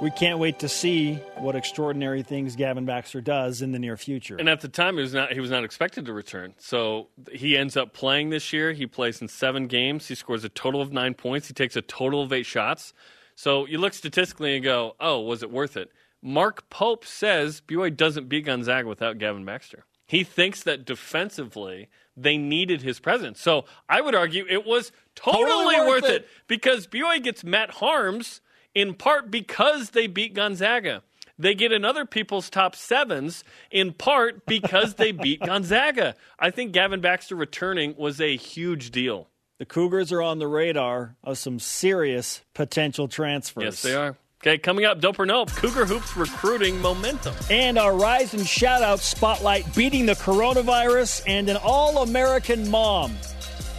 [0.00, 4.36] We can't wait to see what extraordinary things Gavin Baxter does in the near future.
[4.36, 6.54] And at the time, he was not he was not expected to return.
[6.58, 8.72] So he ends up playing this year.
[8.72, 10.08] He plays in seven games.
[10.08, 11.48] He scores a total of nine points.
[11.48, 12.92] He takes a total of eight shots.
[13.34, 15.90] So you look statistically and go, "Oh, was it worth it?"
[16.22, 19.84] Mark Pope says BYU doesn't beat Gonzaga without Gavin Baxter.
[20.06, 23.40] He thinks that defensively they needed his presence.
[23.40, 26.22] So I would argue it was totally, totally worth, worth it.
[26.22, 28.40] it because BYU gets Matt Haarms
[28.78, 31.02] in part because they beat Gonzaga.
[31.36, 36.14] They get another people's top sevens in part because they beat Gonzaga.
[36.38, 39.28] I think Gavin Baxter returning was a huge deal.
[39.58, 43.64] The Cougars are on the radar of some serious potential transfers.
[43.64, 44.16] Yes, they are.
[44.40, 47.34] Okay, coming up, Dope or Nope, Cougar Hoops recruiting momentum.
[47.50, 53.16] And our Rise and Shout Out Spotlight beating the coronavirus and an all American mom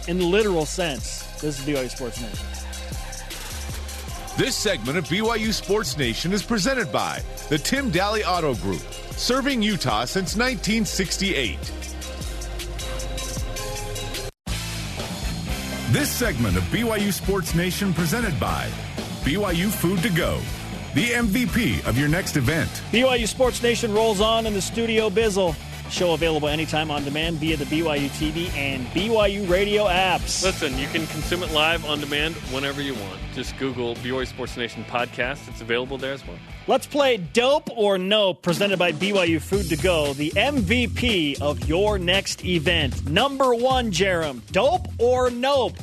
[0.08, 1.22] in the literal sense.
[1.40, 2.59] This is BYU Sports Nation.
[4.40, 7.20] This segment of BYU Sports Nation is presented by
[7.50, 8.80] the Tim Dahle Auto Group,
[9.12, 11.58] serving Utah since 1968.
[15.90, 18.66] This segment of BYU Sports Nation presented by
[19.24, 20.40] BYU Food to Go,
[20.94, 22.70] the MVP of your next event.
[22.92, 25.54] BYU Sports Nation rolls on in the studio Bizzle.
[25.90, 30.42] Show available anytime on demand via the BYU TV and BYU radio apps.
[30.44, 33.18] Listen, you can consume it live on demand whenever you want.
[33.34, 35.48] Just Google BYU Sports Nation podcast.
[35.48, 36.38] It's available there as well.
[36.66, 41.98] Let's play Dope or Nope, presented by BYU Food to Go, the MVP of your
[41.98, 43.08] next event.
[43.08, 45.74] Number one, Jarom, Dope or Nope?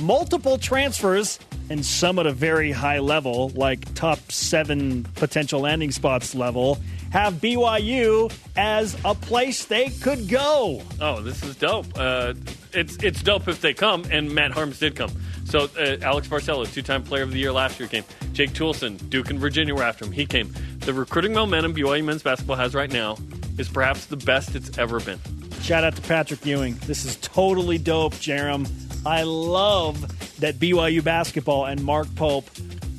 [0.00, 1.38] Multiple transfers
[1.70, 6.78] and some at a very high level, like top seven potential landing spots level,
[7.14, 10.82] have BYU as a place they could go.
[11.00, 11.86] Oh, this is dope.
[11.94, 12.34] Uh,
[12.72, 15.12] it's it's dope if they come, and Matt Haarms did come.
[15.44, 18.02] So uh, Alex Barcelo, two-time Player of the Year last year, came.
[18.32, 20.10] Jake Toolson, Duke and Virginia were after him.
[20.10, 20.52] He came.
[20.80, 23.16] The recruiting momentum BYU men's basketball has right now
[23.58, 25.20] is perhaps the best it's ever been.
[25.62, 26.74] Shout out to Patrick Ewing.
[26.86, 28.68] This is totally dope, Jarom.
[29.06, 30.00] I love
[30.40, 32.50] that BYU basketball and Mark Pope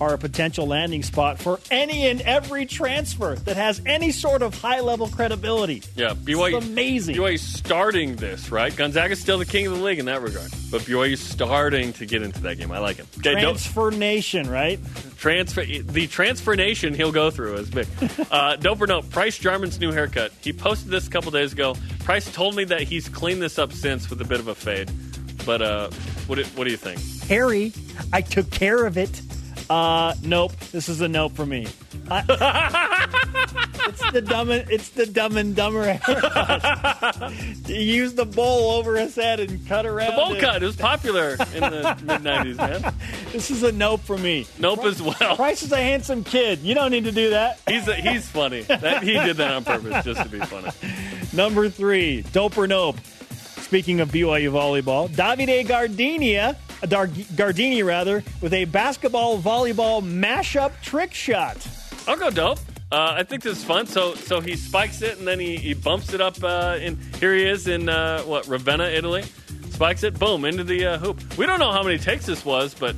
[0.02, 4.54] are a potential landing spot for any and every transfer that has any sort of
[4.60, 5.82] high level credibility.
[5.96, 7.16] Yeah, BYU It's amazing.
[7.16, 8.76] BYU starting this right.
[8.76, 12.06] Gonzaga's still the king of the league in that regard, but BYU is starting to
[12.06, 12.72] get into that game.
[12.72, 13.08] I like him.
[13.20, 14.80] Okay, don't- Transfer Nation, right?
[15.18, 17.88] transfer the transfer nation he'll go through is big.
[18.32, 20.32] Uh, dope or no, Price Jarman's new haircut.
[20.41, 21.76] He posted this a couple days ago.
[22.00, 24.91] Price told me that he's cleaned this up since with a bit of a fade.
[25.46, 25.89] But uh,
[26.28, 27.00] what do, what do you think?
[27.30, 27.72] Harry,
[28.12, 29.22] I took care of it.
[29.70, 30.55] Uh, nope.
[30.72, 31.68] This is a nope for me.
[32.09, 32.24] I-
[33.88, 34.51] it's the dumb.
[34.51, 37.32] It's the dumb and dumber haircut.
[37.66, 40.11] he used the bowl over his head and cut around.
[40.11, 40.41] The bowl it.
[40.41, 42.93] cut it was popular in the mid '90s, man.
[43.32, 44.45] This is a nope for me.
[44.59, 45.36] Nope as well.
[45.36, 46.59] Price is a handsome kid.
[46.59, 47.59] You don't need to do that.
[47.68, 48.61] He's a, he's funny.
[48.61, 50.70] That, he did that on purpose just to be funny.
[51.34, 52.97] Number three, dope or nope.
[53.66, 60.80] Speaking of BYU volleyball, Davide Gardenia, uh, Dar- Gardini rather, with a basketball volleyball mashup
[60.84, 61.57] trick shot.
[62.07, 62.59] I'll go dope.
[62.91, 63.88] Uh, I think this is fun.
[63.88, 66.41] So so he spikes it and then he, he bumps it up.
[66.43, 69.24] Uh, in here he is in uh, what Ravenna, Italy.
[69.72, 71.20] Spikes it, boom, into the uh, hoop.
[71.36, 72.95] We don't know how many takes this was, but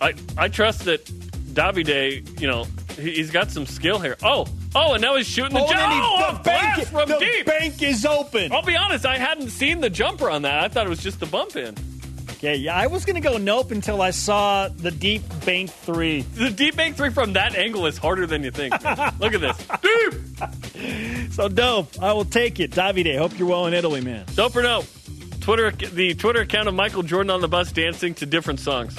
[0.00, 2.66] I I trust that Davide, you know,
[2.96, 4.16] he's got some skill here.
[4.22, 5.80] Oh oh, and now he's shooting the Oh, jump.
[5.80, 7.46] and then he- Oh, the bank- from the deep.
[7.46, 8.52] bank is open.
[8.52, 10.62] I'll be honest, I hadn't seen the jumper on that.
[10.64, 11.74] I thought it was just the bump in.
[12.32, 16.22] Okay, yeah, I was going to go nope until I saw the deep bank three.
[16.22, 18.72] The deep bank three from that angle is harder than you think.
[19.20, 19.56] Look at this.
[19.80, 21.32] Deep.
[21.32, 22.02] So dope.
[22.02, 22.72] I will take it.
[22.72, 24.24] Davide, hope you're well in Italy, man.
[24.34, 24.82] Dope or no?
[25.40, 28.96] Twitter, the Twitter account of Michael Jordan on the bus dancing to different songs.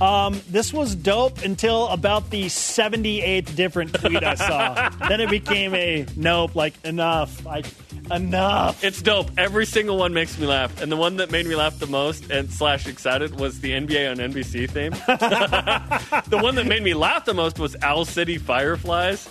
[0.00, 4.88] Um, this was dope until about the 78th different tweet I saw.
[5.08, 7.44] then it became a nope, like enough.
[7.44, 7.66] Like
[8.10, 8.82] enough.
[8.82, 9.30] It's dope.
[9.38, 12.30] Every single one makes me laugh, and the one that made me laugh the most
[12.30, 14.90] and slash excited was the NBA on NBC theme.
[16.28, 19.28] the one that made me laugh the most was Owl City Fireflies.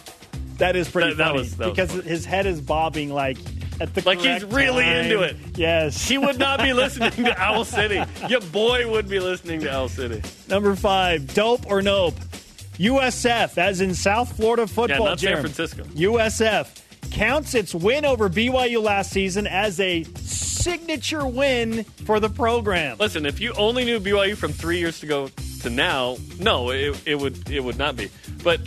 [0.60, 2.04] That is pretty That- that funny was- that was because funny.
[2.04, 3.38] his head is bobbing like
[3.82, 5.06] at the Like he's really time.
[5.06, 5.36] into it.
[5.56, 6.08] Yes.
[6.08, 8.02] He would not be listening to Owl City.
[8.30, 10.22] Your boy would be listening to Owl City.
[10.48, 12.16] Number five, dope or nope?
[12.78, 15.00] USF, as in South Florida football.
[15.00, 15.84] Yeah, not San Francisco.
[15.84, 16.80] USF
[17.12, 22.98] counts its win over BYU last season as a signature win for the program.
[23.00, 25.30] Listen, if you only knew BYU from three years ago
[25.62, 28.10] to now, no, it, it would it would not be.
[28.44, 28.62] But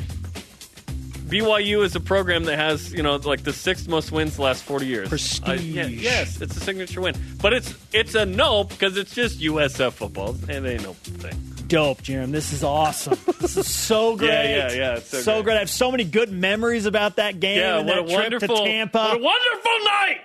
[1.27, 4.62] BYU is a program that has you know like the sixth most wins the last
[4.62, 5.09] forty years.
[5.09, 5.49] Prestige.
[5.49, 9.41] Uh, yeah, yes, it's a signature win, but it's it's a no because it's just
[9.41, 11.35] USF football and it ain't no thing.
[11.66, 12.31] Dope, Jarom.
[12.31, 13.18] This is awesome.
[13.41, 14.29] this is so great.
[14.29, 15.45] Yeah, yeah, yeah, so so great.
[15.45, 15.57] great.
[15.57, 18.22] I have so many good memories about that game Yeah, and what that a trip
[18.41, 18.99] wonderful to Tampa.
[18.99, 20.18] what a wonderful night.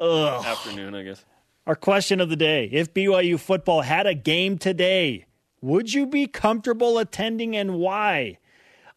[0.00, 0.44] Ugh.
[0.46, 1.24] Afternoon, I guess.
[1.68, 5.26] Our question of the day If BYU football had a game today,
[5.60, 8.38] would you be comfortable attending and why?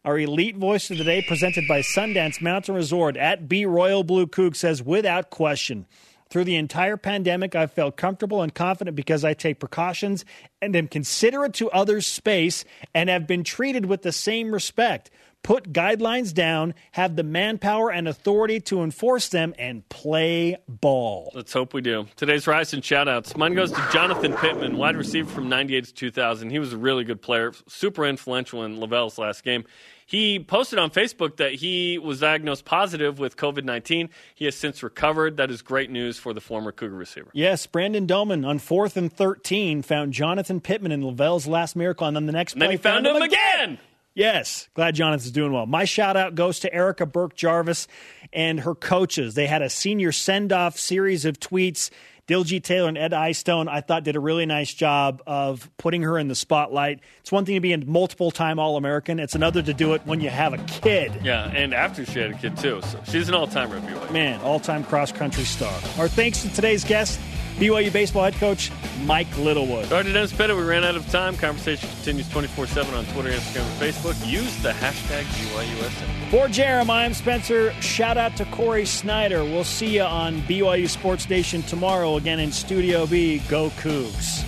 [0.06, 4.28] Our elite voice of the day, presented by Sundance Mountain Resort at B Royal Blue
[4.28, 5.84] Kook, says without question.
[6.30, 10.24] Through the entire pandemic, I've felt comfortable and confident because I take precautions
[10.62, 15.10] and am considerate to others' space and have been treated with the same respect.
[15.42, 21.32] Put guidelines down, have the manpower and authority to enforce them, and play ball.
[21.34, 22.06] Let's hope we do.
[22.14, 23.36] Today's rise and shout outs.
[23.36, 26.50] Mine goes to Jonathan Pittman, wide receiver from 98 to 2000.
[26.50, 29.64] He was a really good player, super influential in LaVell's last game.
[30.08, 34.08] He posted on Facebook that he was diagnosed positive with COVID 19.
[34.36, 35.36] He has since recovered.
[35.36, 37.30] That is great news for the former Cougar receiver.
[37.34, 42.14] Yes, Brandon Doman on fourth and 13 found Jonathan Pittman in LaVell's last miracle, and
[42.14, 43.78] then the next And then play he found him again.
[44.14, 45.66] Yes, glad Jonathan's doing well.
[45.66, 47.86] My shout out goes to Erica Birk Jarvis
[48.32, 49.34] and her coaches.
[49.34, 51.90] They had a senior send off series of tweets
[52.26, 56.18] Diljeet Taylor and Ed Eyestone, I thought, did a really nice job of putting her
[56.18, 57.00] in the spotlight.
[57.20, 60.02] It's one thing to be a multiple time All American, it's another to do it
[60.04, 61.12] when you have a kid.
[61.22, 62.82] Yeah, and after she had a kid, too.
[62.82, 64.10] So she's an all at BYU.
[64.10, 65.72] Man, all time cross country star.
[65.98, 67.20] Our thanks to today's guest,
[67.56, 68.70] BYU baseball head coach
[69.04, 69.90] Mike Littlewood.
[69.90, 71.36] All right, Dennis Pettit, we ran out of time.
[71.36, 74.26] Conversation continues 24 7 on Twitter, Instagram, and Facebook.
[74.30, 76.30] Use the hashtag BYUSN.
[76.30, 77.72] For Jarom, I'm Spencer.
[77.80, 79.42] Shout out to Corey Snyder.
[79.44, 83.38] We'll see you on BYU Sports Nation tomorrow again in Studio B.
[83.48, 84.44] Go Cougs.